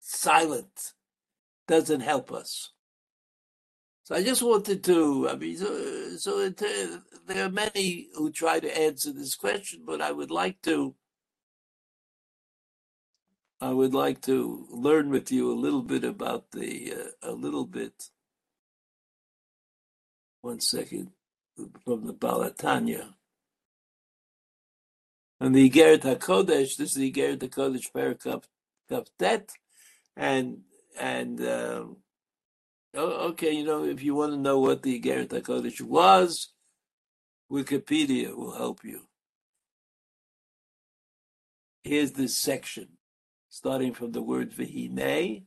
silent, 0.00 0.92
doesn't 1.66 2.00
help 2.00 2.32
us. 2.32 2.70
So 4.04 4.14
I 4.16 4.22
just 4.24 4.42
wanted 4.42 4.84
to, 4.84 5.28
I 5.30 5.36
mean, 5.36 5.56
so, 5.56 6.16
so 6.18 6.40
it, 6.40 6.62
uh, 6.62 6.98
there 7.26 7.46
are 7.46 7.50
many 7.50 8.08
who 8.14 8.30
try 8.32 8.60
to 8.60 8.78
answer 8.78 9.12
this 9.12 9.34
question, 9.36 9.82
but 9.86 10.02
I 10.02 10.12
would 10.12 10.30
like 10.30 10.62
to 10.62 10.94
I 13.60 13.72
would 13.72 13.94
like 13.94 14.20
to 14.22 14.66
learn 14.70 15.10
with 15.10 15.32
you 15.32 15.50
a 15.50 15.56
little 15.58 15.82
bit 15.82 16.04
about 16.04 16.50
the, 16.52 16.94
uh, 16.94 17.30
a 17.30 17.32
little 17.32 17.64
bit, 17.66 18.10
one 20.42 20.60
second, 20.60 21.12
from 21.84 22.06
the 22.06 22.12
Baal 22.12 22.40
HaTanya. 22.50 23.14
And 25.40 25.54
the 25.54 25.70
Igeret 25.70 26.02
HaKodesh, 26.02 26.76
this 26.76 26.90
is 26.90 26.94
the 26.94 27.12
Igeret 27.12 27.38
HaKodesh 27.38 27.90
Parakaf 27.92 28.44
and, 30.16 30.58
and, 31.00 31.40
um, 31.48 31.96
okay, 32.96 33.52
you 33.52 33.64
know, 33.64 33.84
if 33.84 34.02
you 34.02 34.14
want 34.14 34.32
to 34.32 34.38
know 34.38 34.58
what 34.58 34.82
the 34.82 35.00
Igeret 35.00 35.28
HaKodesh 35.28 35.80
was, 35.80 36.52
Wikipedia 37.50 38.34
will 38.34 38.52
help 38.56 38.84
you. 38.84 39.02
Here's 41.82 42.12
this 42.12 42.36
section 42.36 42.88
starting 43.48 43.92
from 43.92 44.12
the 44.12 44.22
word 44.22 44.52
vihine. 44.52 45.44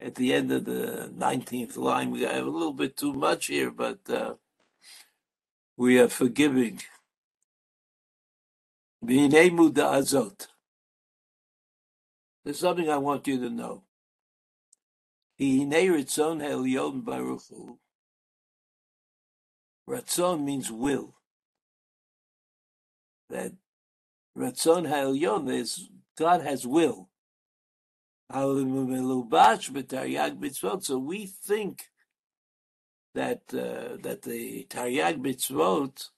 At 0.00 0.16
the 0.16 0.32
end 0.32 0.50
of 0.50 0.64
the 0.64 1.12
19th 1.16 1.76
line, 1.76 2.10
we 2.10 2.22
have 2.22 2.46
a 2.46 2.50
little 2.50 2.72
bit 2.72 2.96
too 2.96 3.12
much 3.12 3.46
here, 3.46 3.70
but 3.70 3.98
uh, 4.10 4.34
we 5.76 6.00
are 6.00 6.08
forgiving. 6.08 6.80
Vihine 9.04 9.52
muda 9.54 9.82
azot. 9.82 10.48
There's 12.44 12.58
something 12.58 12.90
I 12.90 12.96
want 12.96 13.26
you 13.28 13.38
to 13.38 13.50
know. 13.50 13.84
Vihine 15.42 15.90
ritzon 15.90 16.40
ha'elyon 16.40 17.04
baruch 17.04 17.48
hu. 17.50 17.78
Ratzon 19.88 20.44
means 20.44 20.70
will. 20.70 21.16
That 23.28 23.52
Ratzon 24.38 24.86
ha'elyon 24.88 25.50
is 25.52 25.88
God 26.16 26.42
has 26.42 26.64
will. 26.64 27.08
So 28.32 28.54
we 30.98 31.26
think 31.26 31.82
that 33.14 33.42
uh, 33.52 33.96
that 34.00 34.22
the 34.22 34.66
Taryag 34.70 35.18
mitzvot 35.18 36.08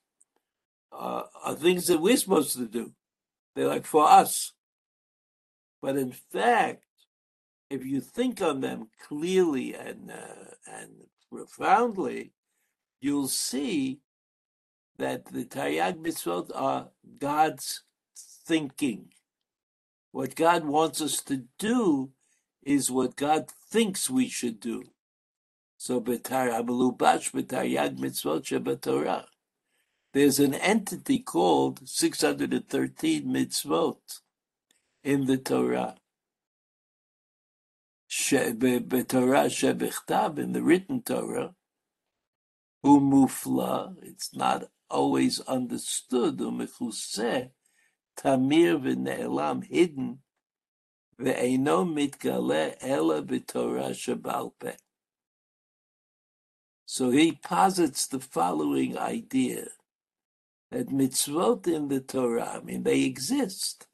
are, 0.92 1.28
are 1.42 1.54
things 1.54 1.86
that 1.86 2.00
we're 2.00 2.16
supposed 2.18 2.56
to 2.56 2.66
do. 2.68 2.92
They're 3.56 3.68
like 3.68 3.86
for 3.86 4.06
us. 4.06 4.52
But 5.80 5.96
in 5.96 6.12
fact, 6.12 6.83
if 7.74 7.84
you 7.84 8.00
think 8.00 8.40
on 8.40 8.60
them 8.60 8.88
clearly 9.06 9.74
and 9.74 10.10
uh, 10.10 10.54
and 10.66 11.08
profoundly, 11.30 12.32
you'll 13.00 13.28
see 13.28 14.00
that 14.96 15.26
the 15.26 15.44
Taryag 15.44 15.96
mitzvot 15.96 16.50
are 16.54 16.88
God's 17.18 17.82
thinking. 18.46 19.08
What 20.12 20.36
God 20.36 20.64
wants 20.64 21.00
us 21.00 21.20
to 21.22 21.44
do 21.58 22.10
is 22.62 22.90
what 22.90 23.16
God 23.16 23.50
thinks 23.50 24.08
we 24.08 24.28
should 24.28 24.60
do. 24.60 24.84
So 25.76 25.98
mitzvot. 27.98 29.24
There's 30.12 30.38
an 30.38 30.54
entity 30.54 31.18
called 31.18 31.88
613 31.88 33.26
mitzvot 33.26 34.20
in 35.02 35.26
the 35.26 35.36
Torah. 35.36 35.96
Torah 38.08 39.48
shebichtav, 39.48 40.38
in 40.38 40.52
the 40.52 40.62
written 40.62 41.02
Torah, 41.02 41.54
umufla, 42.84 43.96
it's 44.02 44.34
not 44.34 44.70
always 44.90 45.40
understood, 45.40 46.38
umechuseh, 46.38 47.50
tamir 48.16 48.80
v'ne'elam, 48.80 49.64
hidden, 49.64 50.18
ve'eino 51.20 51.84
mitgale 51.86 52.76
ela 52.80 53.22
b'torah 53.22 53.90
shebal 53.90 54.52
peh. 54.58 54.76
So 56.86 57.10
he 57.10 57.32
posits 57.32 58.06
the 58.06 58.20
following 58.20 58.98
idea 58.98 59.68
that 60.70 60.88
mitzvot 60.88 61.66
in 61.66 61.88
the 61.88 62.00
Torah, 62.00 62.60
I 62.60 62.60
mean, 62.60 62.82
they 62.82 63.02
exist, 63.02 63.86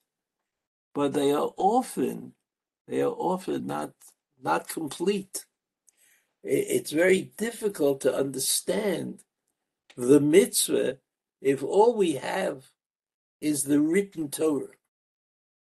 but 0.94 1.12
they 1.12 1.31
are 1.31 1.53
often, 1.57 2.35
they 2.90 3.03
are 3.03 3.12
often 3.12 3.66
not, 3.66 3.92
not 4.42 4.68
complete. 4.68 5.46
It's 6.42 6.90
very 6.90 7.31
difficult 7.38 8.00
to 8.00 8.12
understand 8.12 9.20
the 9.96 10.18
mitzvah 10.20 10.98
if 11.40 11.62
all 11.62 11.96
we 11.96 12.14
have 12.14 12.70
is 13.40 13.62
the 13.62 13.81
written 13.81 14.29
Torah. 14.29 14.74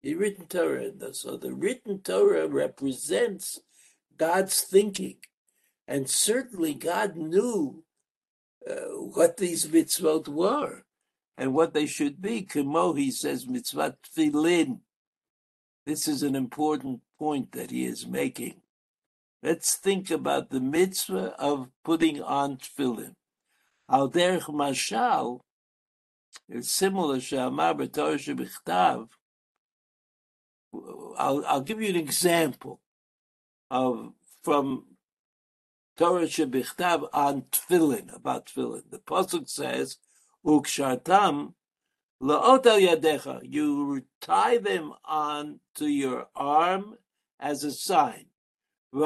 The 0.04 0.16
written 0.16 0.46
Torah. 0.46 0.92
So 1.12 1.36
the 1.36 1.54
written 1.54 2.00
Torah 2.00 2.48
represents 2.48 3.60
God's 4.16 4.62
thinking. 4.62 5.18
And 5.86 6.10
certainly 6.10 6.76
God 6.76 7.18
knew 7.18 7.84
uh, 8.70 8.74
what 8.96 9.36
these 9.36 9.66
mitzvot 9.68 10.30
were 10.30 10.84
and 11.38 11.54
what 11.54 11.74
they 11.74 11.88
should 11.88 12.22
be. 12.22 12.44
Kemo, 12.44 12.98
he 12.98 13.12
says, 13.12 13.48
mitzvah 13.48 13.98
tefillin. 14.16 14.80
This 15.88 16.06
is 16.06 16.22
an 16.22 16.36
important 16.36 17.00
point 17.18 17.54
that 17.54 17.72
he 17.72 17.86
is 17.86 18.06
making. 18.06 18.56
Let's 19.42 19.76
think 19.76 20.12
about 20.12 20.50
the 20.50 20.60
mitzvah 20.60 21.34
of 21.40 21.70
putting 21.86 22.22
on 22.22 22.58
tefillin. 22.58 23.14
Al 23.90 24.12
derech 24.12 24.54
mashal, 24.54 25.40
it's 26.50 26.70
similar 26.70 27.22
she'amar 27.22 27.74
b'torah. 27.74 29.08
I'll, 30.74 31.46
I'll 31.46 31.62
give 31.62 31.82
you 31.82 31.88
an 31.88 31.96
example 31.96 32.82
of 33.72 34.12
from 34.44 34.98
Torah 35.96 36.26
shebichtav 36.26 37.08
on 37.14 37.44
tefillin, 37.44 38.14
about 38.14 38.48
tefillin. 38.48 38.92
The 38.92 39.00
pasuk 39.00 39.48
says, 39.48 40.00
"Ukshartam 40.46 41.54
la'ot 42.22 42.66
al 42.66 42.80
yadecha." 42.80 43.42
You 43.44 44.06
tie 44.22 44.58
them 44.58 44.94
on 45.06 45.60
to 45.76 45.88
your 45.88 46.30
arm 46.36 46.98
as 47.40 47.64
a 47.64 47.72
sign. 47.72 48.26
That's 48.92 49.04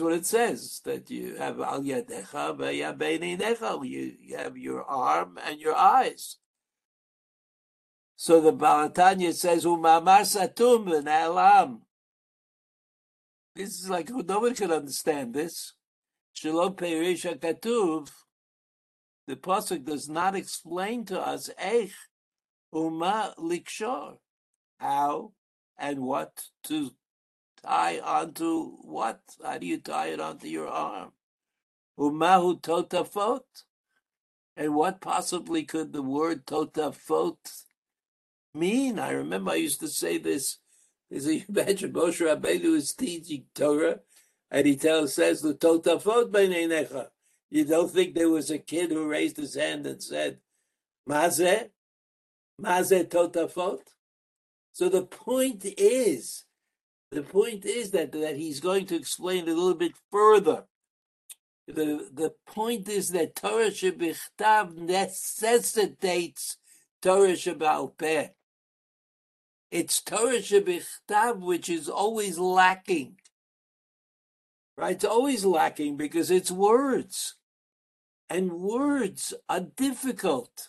what 0.00 0.12
it 0.12 0.26
says, 0.26 0.80
that 0.84 1.10
you 1.10 1.36
have 1.36 1.60
al 1.60 1.82
yadecha 1.82 2.56
beinenecha. 2.96 3.86
You 3.86 4.36
have 4.36 4.56
your 4.56 4.84
arm 4.84 5.38
and 5.44 5.60
your 5.60 5.74
eyes. 5.74 6.38
So 8.16 8.40
the 8.42 8.52
Baal 8.52 8.90
HaTanya 8.90 9.32
says, 9.32 9.64
Umamar 9.64 10.22
satum 10.22 10.86
v'na'elam. 10.86 11.80
This 13.56 13.80
is 13.80 13.88
like, 13.88 14.10
nobody 14.10 14.54
can 14.54 14.70
understand 14.70 15.34
this. 15.34 15.74
Shalom 16.34 16.74
Perisha 16.74 17.38
Katuv. 17.38 18.10
The 19.26 19.36
Pasuk 19.36 19.84
does 19.84 20.08
not 20.08 20.34
explain 20.34 21.04
to 21.06 21.20
us, 21.20 21.50
Eich, 21.62 21.92
Uma 22.72 23.34
Likshor. 23.38 24.16
How 24.78 25.32
and 25.78 26.00
what 26.00 26.42
to 26.64 26.92
tie 27.62 27.98
onto 28.00 28.76
what? 28.82 29.20
How 29.44 29.58
do 29.58 29.66
you 29.66 29.78
tie 29.78 30.08
it 30.08 30.20
onto 30.20 30.48
your 30.48 30.68
arm? 30.68 31.12
Umahu 31.98 32.60
totafot. 32.60 33.42
And 34.56 34.74
what 34.74 35.00
possibly 35.00 35.64
could 35.64 35.92
the 35.92 36.02
word 36.02 36.46
totafot 36.46 37.36
mean? 38.54 38.98
I 38.98 39.10
remember 39.10 39.52
I 39.52 39.56
used 39.56 39.80
to 39.80 39.88
say 39.88 40.18
this. 40.18 40.58
Is 41.10 41.26
you 41.26 41.42
imagine 41.48 41.92
Moshe 41.92 42.20
Rabbeinu 42.20 42.76
is 42.76 42.94
teaching 42.94 43.44
Torah, 43.54 44.00
and 44.50 44.66
he 44.66 44.76
tells 44.76 45.14
says 45.14 45.42
the 45.42 45.54
totafot 45.54 46.30
beinenecha. 46.30 47.08
You 47.50 47.64
don't 47.64 47.90
think 47.90 48.14
there 48.14 48.28
was 48.30 48.50
a 48.50 48.58
kid 48.58 48.90
who 48.90 49.08
raised 49.08 49.36
his 49.36 49.54
hand 49.54 49.86
and 49.86 50.02
said, 50.02 50.40
"Mazeh, 51.08 51.70
mazeh 52.60 53.08
totafot"? 53.08 53.80
So 54.72 54.88
the 54.88 55.04
point 55.04 55.64
is, 55.64 56.44
the 57.10 57.22
point 57.22 57.64
is 57.64 57.90
that 57.90 58.12
that 58.12 58.36
he's 58.36 58.60
going 58.60 58.86
to 58.86 58.96
explain 58.96 59.48
a 59.48 59.54
little 59.54 59.74
bit 59.74 59.94
further. 60.12 60.66
The 61.66 62.08
the 62.12 62.34
point 62.46 62.88
is 62.88 63.10
that 63.10 63.34
Torah 63.34 63.70
shebichtav 63.70 64.76
necessitates 64.76 66.56
Torah 67.02 67.32
shebal 67.32 67.98
peh. 67.98 68.28
It's 69.72 70.00
Torah 70.00 70.38
shebichtav 70.38 71.40
which 71.40 71.68
is 71.68 71.88
always 71.88 72.38
lacking. 72.38 73.16
Right? 74.76 74.94
It's 74.94 75.04
always 75.04 75.44
lacking 75.44 75.96
because 75.96 76.30
it's 76.30 76.50
words. 76.50 77.34
And 78.30 78.52
words 78.52 79.34
are 79.48 79.60
difficult. 79.60 80.68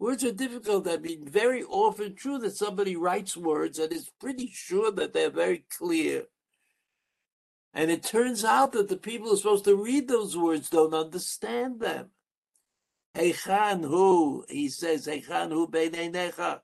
Words 0.00 0.24
are 0.24 0.32
difficult. 0.32 0.88
I 0.88 0.96
mean, 0.96 1.28
very 1.28 1.62
often 1.62 2.16
true 2.16 2.38
that 2.40 2.56
somebody 2.56 2.96
writes 2.96 3.36
words 3.36 3.78
and 3.78 3.92
is 3.92 4.10
pretty 4.20 4.50
sure 4.52 4.90
that 4.90 5.12
they're 5.12 5.30
very 5.30 5.64
clear. 5.78 6.24
And 7.72 7.88
it 7.88 8.02
turns 8.02 8.44
out 8.44 8.72
that 8.72 8.88
the 8.88 8.96
people 8.96 9.28
who 9.28 9.34
are 9.34 9.36
supposed 9.36 9.64
to 9.66 9.76
read 9.76 10.08
those 10.08 10.36
words 10.36 10.68
don't 10.68 10.92
understand 10.92 11.78
them. 11.78 12.10
Eichan 13.14 13.82
hu, 13.84 14.44
he 14.48 14.68
says, 14.68 15.06
Eichan 15.06 15.50
hu 15.50 15.68
beinenecha. 15.68 16.60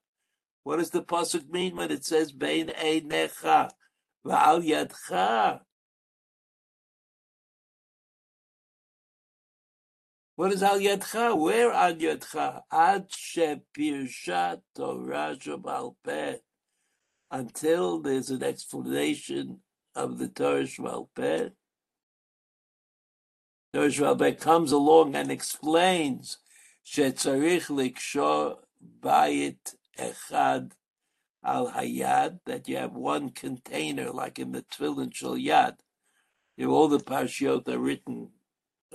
What 0.65 0.79
does 0.79 0.91
the 0.91 1.03
pasuk 1.03 1.49
mean 1.49 1.77
when 1.77 1.93
it 1.93 2.05
says 2.05 2.33
bein 2.33 2.69
einecha 2.69 3.71
va'al 4.27 4.67
yadcha? 4.67 5.61
What 10.39 10.53
is 10.53 10.63
al 10.63 10.79
yadcha? 10.79 11.37
Where 11.37 11.73
al 11.73 11.95
yadcha? 11.95 12.63
Ad 12.71 13.11
shepirsha 13.11 14.61
Torah 14.73 15.37
shebal 15.37 15.97
peh. 16.05 16.37
Until 17.29 17.99
there's 17.99 18.31
an 18.31 18.45
explanation 18.45 19.63
of 19.97 20.19
the 20.19 20.29
Torah 20.29 20.63
shebal 20.63 21.09
peh. 21.17 21.49
Torah 23.75 23.89
shebal 23.89 24.17
peh 24.17 24.35
comes 24.35 24.71
along 24.71 25.17
and 25.17 25.33
explains 25.33 26.39
shetzarich 26.87 27.67
likshor 27.67 28.59
bayit 29.01 29.75
echad 29.99 30.71
al 31.43 31.73
hayad 31.73 32.39
that 32.47 32.69
you 32.69 32.77
have 32.77 32.93
one 32.93 33.31
container 33.31 34.13
like 34.13 34.39
in 34.39 34.53
the 34.53 34.63
Tefillin 34.63 35.13
Shal 35.13 35.35
Yad. 35.35 35.79
All 36.65 36.87
the 36.87 37.01
parshiot 37.01 37.67
are 37.67 37.79
written 37.81 38.29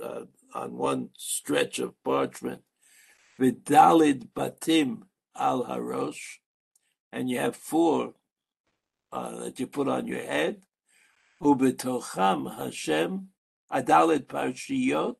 uh, 0.02 0.24
on 0.54 0.76
one 0.76 1.10
stretch 1.16 1.78
of 1.78 1.94
parchment. 2.04 2.62
Vidalid 3.40 4.28
batim 4.34 5.02
al 5.36 5.64
harosh, 5.64 6.38
and 7.12 7.28
you 7.28 7.38
have 7.38 7.56
four 7.56 8.14
uh, 9.12 9.36
that 9.40 9.60
you 9.60 9.66
put 9.66 9.88
on 9.88 10.06
your 10.06 10.22
head. 10.22 10.62
Ubetocham 11.42 12.56
Hashem 12.56 13.28
adalid 13.72 14.26
parshiyot, 14.26 15.16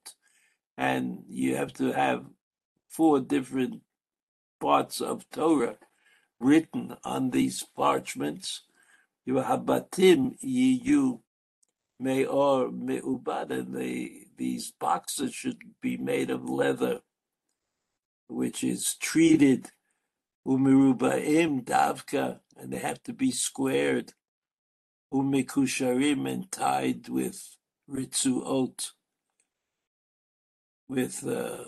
and 0.77 1.25
you 1.29 1.57
have 1.57 1.73
to 1.75 1.93
have 1.93 2.25
four 2.89 3.21
different 3.21 3.83
parts 4.61 5.01
of 5.01 5.29
Torah 5.31 5.77
written 6.41 6.97
on 7.05 7.31
these 7.31 7.65
parchments. 7.77 8.63
You 9.27 9.37
have 9.37 9.61
batim 9.61 10.39
yiyu 10.45 11.21
me'or 11.99 12.71
me'ubad, 12.71 13.51
and 13.51 13.75
they 13.75 14.24
these 14.37 14.73
boxes 14.79 15.35
should 15.35 15.59
be 15.81 15.97
made 15.97 16.31
of 16.31 16.49
leather, 16.49 17.01
which 18.29 18.65
is 18.65 18.97
treated 18.97 19.71
umirubaim 20.47 21.65
davka, 21.65 22.41
and 22.57 22.73
they 22.73 22.79
have 22.79 23.03
to 23.03 23.13
be 23.13 23.31
squared, 23.31 24.13
umikusharim 25.13 26.31
and 26.31 26.51
tied 26.51 27.09
with 27.09 27.57
ritzuot, 27.91 28.91
with 30.89 31.27
uh, 31.27 31.65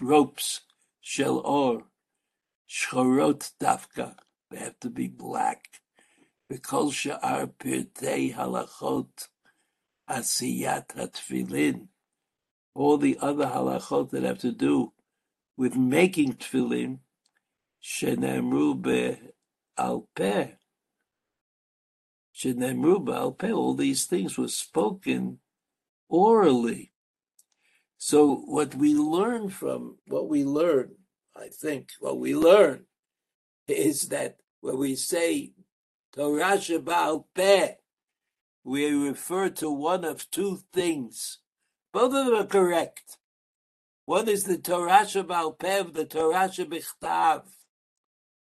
ropes, 0.00 0.60
shel 1.00 1.38
or, 1.38 1.84
shchorot 2.68 3.52
davka. 3.60 4.14
They 4.50 4.58
have 4.58 4.78
to 4.80 4.90
be 4.90 5.08
black. 5.08 5.64
Because 6.48 6.94
sha'ar 6.94 7.52
pirtei 7.58 8.34
halachot 8.34 9.28
asiyat 10.08 10.88
tefillin, 10.88 11.88
all 12.74 12.98
the 12.98 13.18
other 13.20 13.46
halachot 13.46 14.10
that 14.10 14.22
have 14.22 14.38
to 14.38 14.52
do 14.52 14.92
with 15.56 15.76
making 15.76 16.34
tefillin, 16.34 16.98
shenemru 17.82 18.80
be'al 18.80 20.08
peh, 20.14 20.48
shenemru 22.34 23.04
be'al 23.04 23.32
peh, 23.32 23.50
all 23.50 23.74
these 23.74 24.06
things 24.06 24.38
were 24.38 24.48
spoken 24.48 25.38
orally. 26.08 26.92
So 27.96 28.36
what 28.36 28.74
we 28.76 28.94
learn 28.94 29.48
from 29.48 29.98
what 30.06 30.28
we 30.28 30.44
learn, 30.44 30.94
I 31.36 31.48
think, 31.48 31.90
what 31.98 32.18
we 32.18 32.34
learn 32.34 32.84
is 33.66 34.08
that 34.08 34.36
when 34.60 34.78
we 34.78 34.94
say 34.94 35.52
Torah 36.12 36.58
Sheba'al 36.58 37.24
Peh, 37.34 37.74
we 38.64 38.90
refer 38.90 39.48
to 39.50 39.70
one 39.70 40.04
of 40.04 40.30
two 40.30 40.60
things. 40.72 41.38
Both 41.92 42.14
of 42.14 42.26
them 42.26 42.34
are 42.34 42.46
correct. 42.46 43.18
One 44.04 44.28
is 44.28 44.44
the 44.44 44.58
Torah 44.58 45.04
Pev, 45.04 45.92
the 45.92 46.04
Torah 46.06 46.48
Shebichtav. 46.48 47.42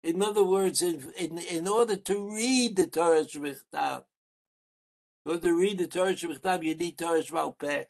In 0.02 0.22
other 0.22 0.44
words, 0.44 0.80
in, 0.80 1.12
in, 1.18 1.38
in 1.38 1.68
order 1.68 1.96
to 1.96 2.34
read 2.34 2.76
the 2.76 2.86
Torah 2.86 3.24
Shebichtav, 3.24 4.04
in 5.26 5.32
order 5.32 5.48
to 5.48 5.58
read 5.58 5.78
the 5.78 5.86
Torah 5.86 6.14
Shebichtav, 6.14 6.62
you 6.62 6.74
need 6.74 6.96
Torah 6.96 7.22
Pev. 7.22 7.86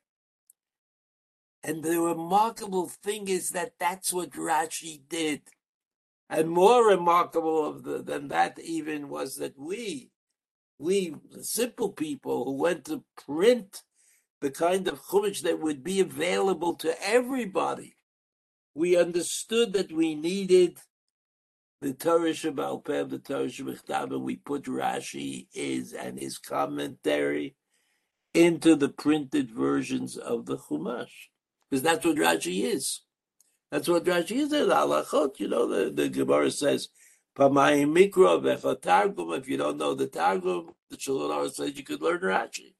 And 1.63 1.83
the 1.83 2.01
remarkable 2.01 2.89
thing 2.89 3.29
is 3.29 3.51
that 3.51 3.75
that's 3.79 4.13
what 4.13 4.31
Rashi 4.31 5.03
did. 5.09 5.43
And 6.29 6.49
more 6.49 6.89
remarkable 6.89 7.73
the, 7.75 8.03
than 8.03 8.29
that 8.29 8.59
even 8.59 9.09
was 9.09 9.37
that 9.37 9.59
we, 9.59 10.11
we 10.81 11.15
simple 11.43 11.91
people 11.93 12.45
who 12.47 12.53
went 12.55 12.87
to 12.87 13.05
print 13.27 13.83
the 14.41 14.51
kind 14.51 14.89
of 14.89 15.01
chumash 15.01 15.43
that 15.43 15.61
would 15.61 15.85
be 15.85 16.01
available 16.01 16.75
to 16.77 16.95
everybody, 17.03 17.97
we 18.75 18.97
understood 18.97 19.75
that 19.75 19.93
we 19.93 20.15
needed 20.15 20.79
the 21.83 21.93
Torah 21.95 22.31
Shabbal 22.31 22.85
Peh, 22.85 23.05
the 23.05 23.19
Torah 23.19 23.47
Shabbat 23.47 24.13
and 24.13 24.23
we 24.23 24.37
put 24.37 24.65
Rashi 24.65 25.49
is 25.55 25.93
and 25.93 26.19
his 26.19 26.39
commentary 26.39 27.57
into 28.35 28.77
the 28.77 28.89
printed 28.89 29.51
versions 29.51 30.17
of 30.17 30.47
the 30.47 30.57
Chumash. 30.59 31.29
Because 31.71 31.83
that's 31.83 32.05
what 32.07 32.17
Rashi 32.17 32.65
is. 32.65 33.03
That's 33.71 33.89
what 33.89 34.05
Rashi 34.05 34.37
is. 34.37 34.51
The 34.51 34.59
halachot, 34.67 35.39
you 35.41 35.49
know, 35.49 35.69
the, 35.69 35.91
the 35.91 36.09
Gemara 36.09 36.51
says, 36.51 36.89
Pamayim 37.37 37.95
Mikro, 37.95 38.43
Vecha 38.43 38.81
Targum. 38.81 39.33
If 39.33 39.49
you 39.49 39.57
don't 39.57 39.79
know 39.79 39.95
the 39.95 40.07
Targum, 40.07 40.73
the 40.91 40.99
Shalom 40.99 41.49
says 41.51 41.77
you 41.77 41.85
could 41.85 42.03
learn 42.03 42.21
Rashi. 42.21 42.75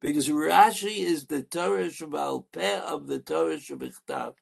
Because 0.00 0.28
Rashi 0.28 0.98
is 0.98 1.26
the 1.26 1.42
Torah 1.42 1.86
Shabbal 1.86 2.46
Peh 2.52 2.80
of 2.80 3.06
the 3.06 3.20
Torah 3.20 3.56
Shabbat. 3.56 4.34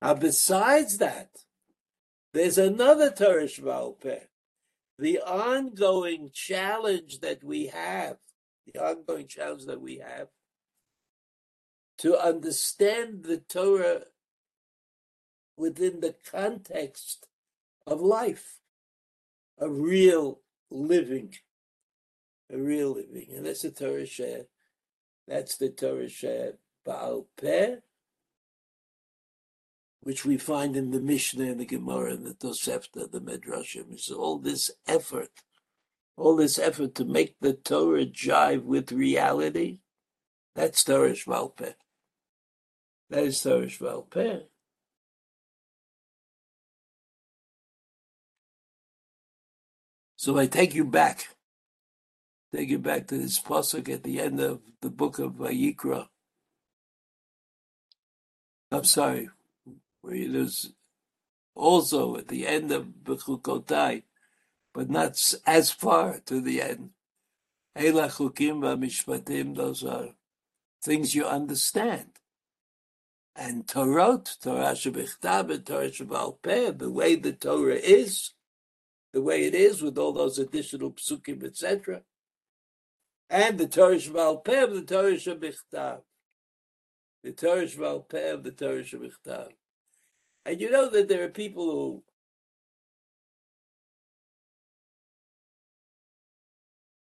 Now, 0.00 0.14
besides 0.14 0.98
that, 0.98 1.30
there's 2.32 2.58
another 2.58 3.10
Torah 3.10 3.44
Shabbal 3.44 4.00
Peh. 4.00 4.24
The 4.98 5.18
ongoing 5.20 6.30
challenge 6.32 7.18
that 7.20 7.42
we 7.42 7.66
have, 7.66 8.18
the 8.72 8.80
ongoing 8.80 9.26
challenge 9.26 9.66
that 9.66 9.80
we 9.80 9.98
have 9.98 10.28
to 11.98 12.16
understand 12.16 13.24
the 13.24 13.38
Torah 13.38 14.02
within 15.56 16.00
the 16.00 16.14
context 16.30 17.26
of 17.86 18.00
life, 18.00 18.60
a 19.58 19.68
real 19.68 20.40
living, 20.70 21.34
a 22.52 22.58
real 22.58 22.94
living. 22.94 23.28
And 23.34 23.46
that's 23.46 23.62
the 23.62 23.70
Torah 23.70 24.06
Sheh. 24.06 24.42
That's 25.26 25.56
the 25.56 25.70
Torah 25.70 26.08
Sheh 26.08 26.52
Baal 26.84 27.26
Peh, 27.40 27.76
which 30.00 30.24
we 30.24 30.36
find 30.36 30.76
in 30.76 30.90
the 30.90 31.00
Mishnah 31.00 31.44
and 31.44 31.60
the 31.60 31.64
Gemara 31.64 32.12
and 32.12 32.26
the 32.26 32.34
Tosefta, 32.34 33.10
the 33.10 33.20
Medrashim. 33.20 33.92
It's 33.92 34.10
all 34.10 34.38
this 34.38 34.70
effort, 34.86 35.30
all 36.16 36.36
this 36.36 36.58
effort 36.58 36.94
to 36.96 37.04
make 37.04 37.36
the 37.40 37.54
Torah 37.54 38.06
jive 38.06 38.64
with 38.64 38.92
reality. 38.92 39.78
That's 40.54 40.84
Torah 40.84 41.12
Shval 41.12 41.56
Peh. 41.56 41.72
That 43.10 43.24
is 43.24 43.40
Torah 43.42 43.66
Shval 43.66 44.10
So 50.24 50.38
I 50.38 50.46
take 50.46 50.74
you 50.74 50.86
back. 50.86 51.28
Take 52.50 52.70
you 52.70 52.78
back 52.78 53.08
to 53.08 53.18
this 53.18 53.38
pasuk 53.38 53.90
at 53.90 54.04
the 54.04 54.22
end 54.22 54.40
of 54.40 54.62
the 54.80 54.88
book 54.88 55.18
of 55.18 55.32
Vayikra. 55.32 56.08
I'm 58.72 58.84
sorry, 58.84 59.28
where 60.00 60.14
it 60.14 60.34
is 60.34 60.72
also 61.54 62.16
at 62.16 62.28
the 62.28 62.46
end 62.46 62.72
of 62.72 62.86
Bechukotai, 63.04 64.04
but 64.72 64.88
not 64.88 65.20
as 65.46 65.70
far 65.70 66.20
to 66.20 66.40
the 66.40 66.62
end. 66.62 66.92
Eila 67.76 68.08
chukim 68.08 68.60
v'mishpatim, 68.60 69.54
those 69.54 69.84
are 69.84 70.08
things 70.82 71.14
you 71.14 71.26
understand. 71.26 72.12
And 73.36 73.68
Torah, 73.68 74.22
Torah 74.40 74.72
shebichtav 74.72 75.66
Torah 75.66 75.90
shebal 75.90 76.78
the 76.78 76.90
way 76.90 77.14
the 77.14 77.34
Torah 77.34 77.74
is, 77.74 78.30
the 79.14 79.22
way 79.22 79.44
it 79.44 79.54
is 79.54 79.80
with 79.80 79.96
all 79.96 80.12
those 80.12 80.40
additional 80.40 80.90
psukim, 80.90 81.44
etc. 81.44 82.02
And 83.30 83.56
the 83.56 83.68
Torah 83.68 84.36
Peh 84.38 84.64
of 84.64 84.74
the 84.74 84.82
Torah 84.82 85.12
Shebichtav. 85.12 86.00
The 87.22 87.32
Torah 87.32 88.00
Peh 88.00 88.30
of 88.32 88.42
the 88.42 88.50
Torah 88.50 88.82
Shebichtav. 88.82 89.50
And 90.44 90.60
you 90.60 90.68
know 90.68 90.90
that 90.90 91.08
there 91.08 91.24
are 91.24 91.28
people 91.28 91.70
who 91.70 92.02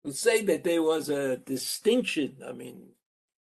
who 0.05 0.13
say 0.13 0.43
that 0.45 0.65
there 0.65 0.83
was 0.83 1.09
a 1.09 1.39
distinction. 1.39 2.37
I 2.47 2.53
mean, 2.53 2.91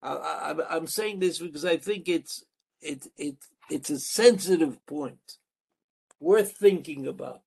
I, 0.01 0.55
am 0.71 0.87
saying 0.87 1.19
this 1.19 1.41
because 1.41 1.65
I 1.65 1.77
think 1.77 2.09
it's 2.09 2.45
it 2.81 3.09
it 3.17 3.37
it's 3.69 3.91
a 3.91 3.99
sensitive 3.99 4.87
point 4.87 5.39
worth 6.21 6.53
thinking 6.53 7.09
about 7.09 7.43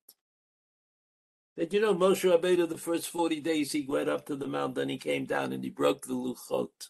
that 1.56 1.72
you 1.72 1.80
know 1.80 1.94
Moshe 1.94 2.30
Rabbeinu 2.30 2.68
the 2.68 2.78
first 2.78 3.08
forty 3.10 3.40
days 3.40 3.72
he 3.72 3.86
went 3.86 4.08
up 4.08 4.26
to 4.26 4.36
the 4.36 4.46
mountain, 4.46 4.88
he 4.88 4.98
came 4.98 5.26
down 5.26 5.52
and 5.52 5.62
he 5.64 5.70
broke 5.70 6.06
the 6.06 6.14
luchot. 6.14 6.88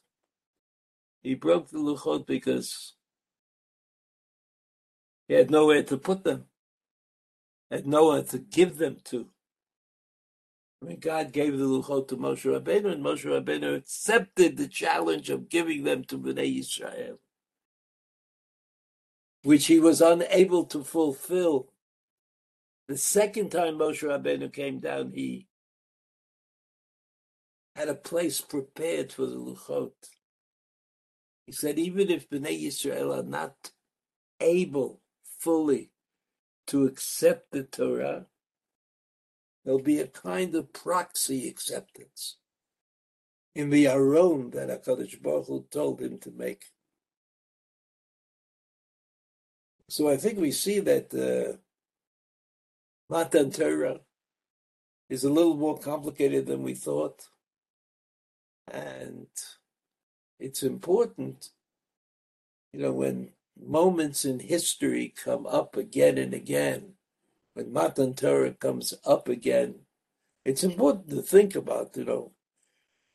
He 1.22 1.34
broke 1.34 1.70
the 1.70 1.78
luchot 1.78 2.26
because 2.26 2.94
he 5.28 5.34
had 5.34 5.50
nowhere 5.50 5.82
to 5.84 5.96
put 5.96 6.24
them, 6.24 6.46
had 7.70 7.86
nowhere 7.86 8.22
to 8.24 8.38
give 8.38 8.78
them 8.78 8.98
to. 9.06 9.28
I 10.82 10.86
mean, 10.86 11.00
God 11.00 11.32
gave 11.32 11.58
the 11.58 11.64
luchot 11.64 12.08
to 12.08 12.16
Moshe 12.16 12.44
Rabbeinu, 12.44 12.92
and 12.92 13.04
Moshe 13.04 13.24
Rabbeinu 13.24 13.76
accepted 13.76 14.56
the 14.56 14.68
challenge 14.68 15.30
of 15.30 15.48
giving 15.48 15.84
them 15.84 16.04
to 16.04 16.18
Bnei 16.18 16.58
Yisrael, 16.58 17.18
which 19.42 19.66
he 19.66 19.80
was 19.80 20.00
unable 20.00 20.64
to 20.66 20.84
fulfill 20.84 21.71
the 22.88 22.96
second 22.96 23.50
time 23.50 23.78
Moshe 23.78 24.02
Rabbeinu 24.02 24.52
came 24.52 24.80
down, 24.80 25.12
he 25.12 25.46
had 27.74 27.88
a 27.88 27.94
place 27.94 28.40
prepared 28.40 29.12
for 29.12 29.26
the 29.26 29.36
Luchot. 29.36 29.92
He 31.46 31.52
said, 31.52 31.78
even 31.78 32.10
if 32.10 32.28
Bnei 32.28 32.64
Yisrael 32.64 33.18
are 33.18 33.22
not 33.22 33.70
able 34.40 35.00
fully 35.38 35.90
to 36.66 36.86
accept 36.86 37.50
the 37.50 37.62
Torah, 37.62 38.26
there'll 39.64 39.80
be 39.80 40.00
a 40.00 40.06
kind 40.06 40.54
of 40.54 40.72
proxy 40.72 41.48
acceptance 41.48 42.36
in 43.54 43.70
the 43.70 43.86
Aron 43.86 44.50
that 44.50 44.68
HaKadosh 44.68 45.20
Baruch 45.22 45.46
Hu 45.46 45.66
told 45.70 46.00
him 46.00 46.18
to 46.18 46.30
make. 46.30 46.66
So 49.88 50.08
I 50.08 50.16
think 50.16 50.38
we 50.38 50.52
see 50.52 50.80
that 50.80 51.12
uh, 51.12 51.58
Matan 53.08 53.50
Torah 53.50 54.00
is 55.08 55.24
a 55.24 55.30
little 55.30 55.56
more 55.56 55.78
complicated 55.78 56.46
than 56.46 56.62
we 56.62 56.74
thought. 56.74 57.28
And 58.70 59.26
it's 60.38 60.62
important, 60.62 61.50
you 62.72 62.80
know, 62.80 62.92
when 62.92 63.30
moments 63.60 64.24
in 64.24 64.40
history 64.40 65.12
come 65.14 65.46
up 65.46 65.76
again 65.76 66.16
and 66.16 66.32
again, 66.32 66.94
when 67.54 67.72
Matan 67.72 68.14
Torah 68.14 68.52
comes 68.52 68.94
up 69.04 69.28
again, 69.28 69.80
it's 70.44 70.64
important 70.64 71.10
to 71.10 71.22
think 71.22 71.54
about, 71.54 71.96
you 71.96 72.04
know, 72.04 72.32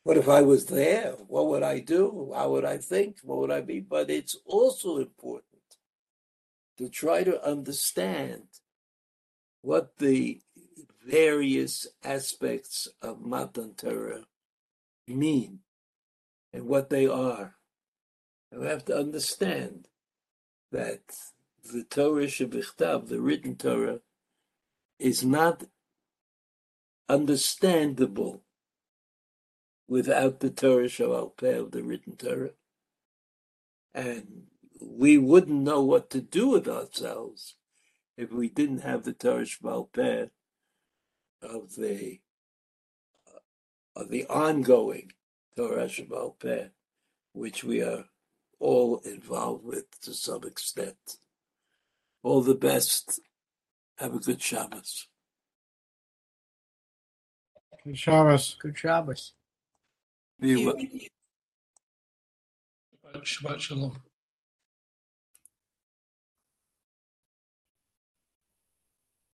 what 0.04 0.16
if 0.16 0.28
I 0.28 0.42
was 0.42 0.66
there? 0.66 1.12
What 1.26 1.48
would 1.48 1.62
I 1.62 1.80
do? 1.80 2.32
How 2.34 2.50
would 2.52 2.64
I 2.64 2.78
think? 2.78 3.18
What 3.22 3.38
would 3.38 3.50
I 3.50 3.60
be? 3.60 3.80
But 3.80 4.08
it's 4.08 4.36
also 4.46 4.98
important 4.98 5.44
to 6.78 6.88
try 6.88 7.24
to 7.24 7.44
understand 7.44 8.44
what 9.62 9.98
the 9.98 10.40
various 11.04 11.86
aspects 12.04 12.88
of 13.00 13.20
Matan 13.20 13.74
Torah 13.74 14.26
mean 15.06 15.60
and 16.52 16.66
what 16.66 16.90
they 16.90 17.06
are. 17.06 17.56
And 18.50 18.60
we 18.60 18.66
have 18.66 18.84
to 18.86 18.96
understand 18.96 19.88
that 20.70 21.00
the 21.72 21.84
Torah 21.84 22.26
Shebichtav, 22.26 23.08
the 23.08 23.20
written 23.20 23.56
Torah, 23.56 24.00
is 24.98 25.24
not 25.24 25.64
understandable 27.08 28.42
without 29.88 30.40
the 30.40 30.50
Torah 30.50 30.86
Shabbat 30.86 31.36
Peh, 31.36 31.62
the 31.70 31.82
written 31.82 32.16
Torah. 32.16 32.50
And 33.94 34.44
we 34.80 35.18
wouldn't 35.18 35.62
know 35.62 35.82
what 35.82 36.10
to 36.10 36.20
do 36.20 36.48
with 36.48 36.68
ourselves 36.68 37.54
if 38.18 38.32
we 38.32 38.48
didn't 38.48 38.80
have 38.80 39.04
the 39.04 39.12
Torah 39.12 39.44
Shebal 39.44 39.92
Peh 39.92 40.26
of 41.40 41.76
the 41.76 42.20
of 43.94 44.10
the 44.10 44.26
ongoing 44.26 45.12
Torah 45.56 45.86
Shebal 45.86 46.38
Peh, 46.38 46.68
which 47.32 47.62
we 47.62 47.80
are 47.80 48.06
all 48.58 48.98
involved 49.04 49.64
with 49.64 50.00
to 50.02 50.12
some 50.12 50.42
extent. 50.44 51.18
All 52.24 52.42
the 52.42 52.56
best. 52.56 53.20
Have 53.98 54.14
a 54.14 54.18
good 54.18 54.42
Shabbos. 54.42 55.06
Good 57.84 57.98
Shabbos. 57.98 58.56
Good 58.60 58.78
Shabbos. 58.78 59.32
Be 60.40 60.66
well. 60.66 60.76
Shabbat 63.22 63.60
Shalom. 63.60 63.96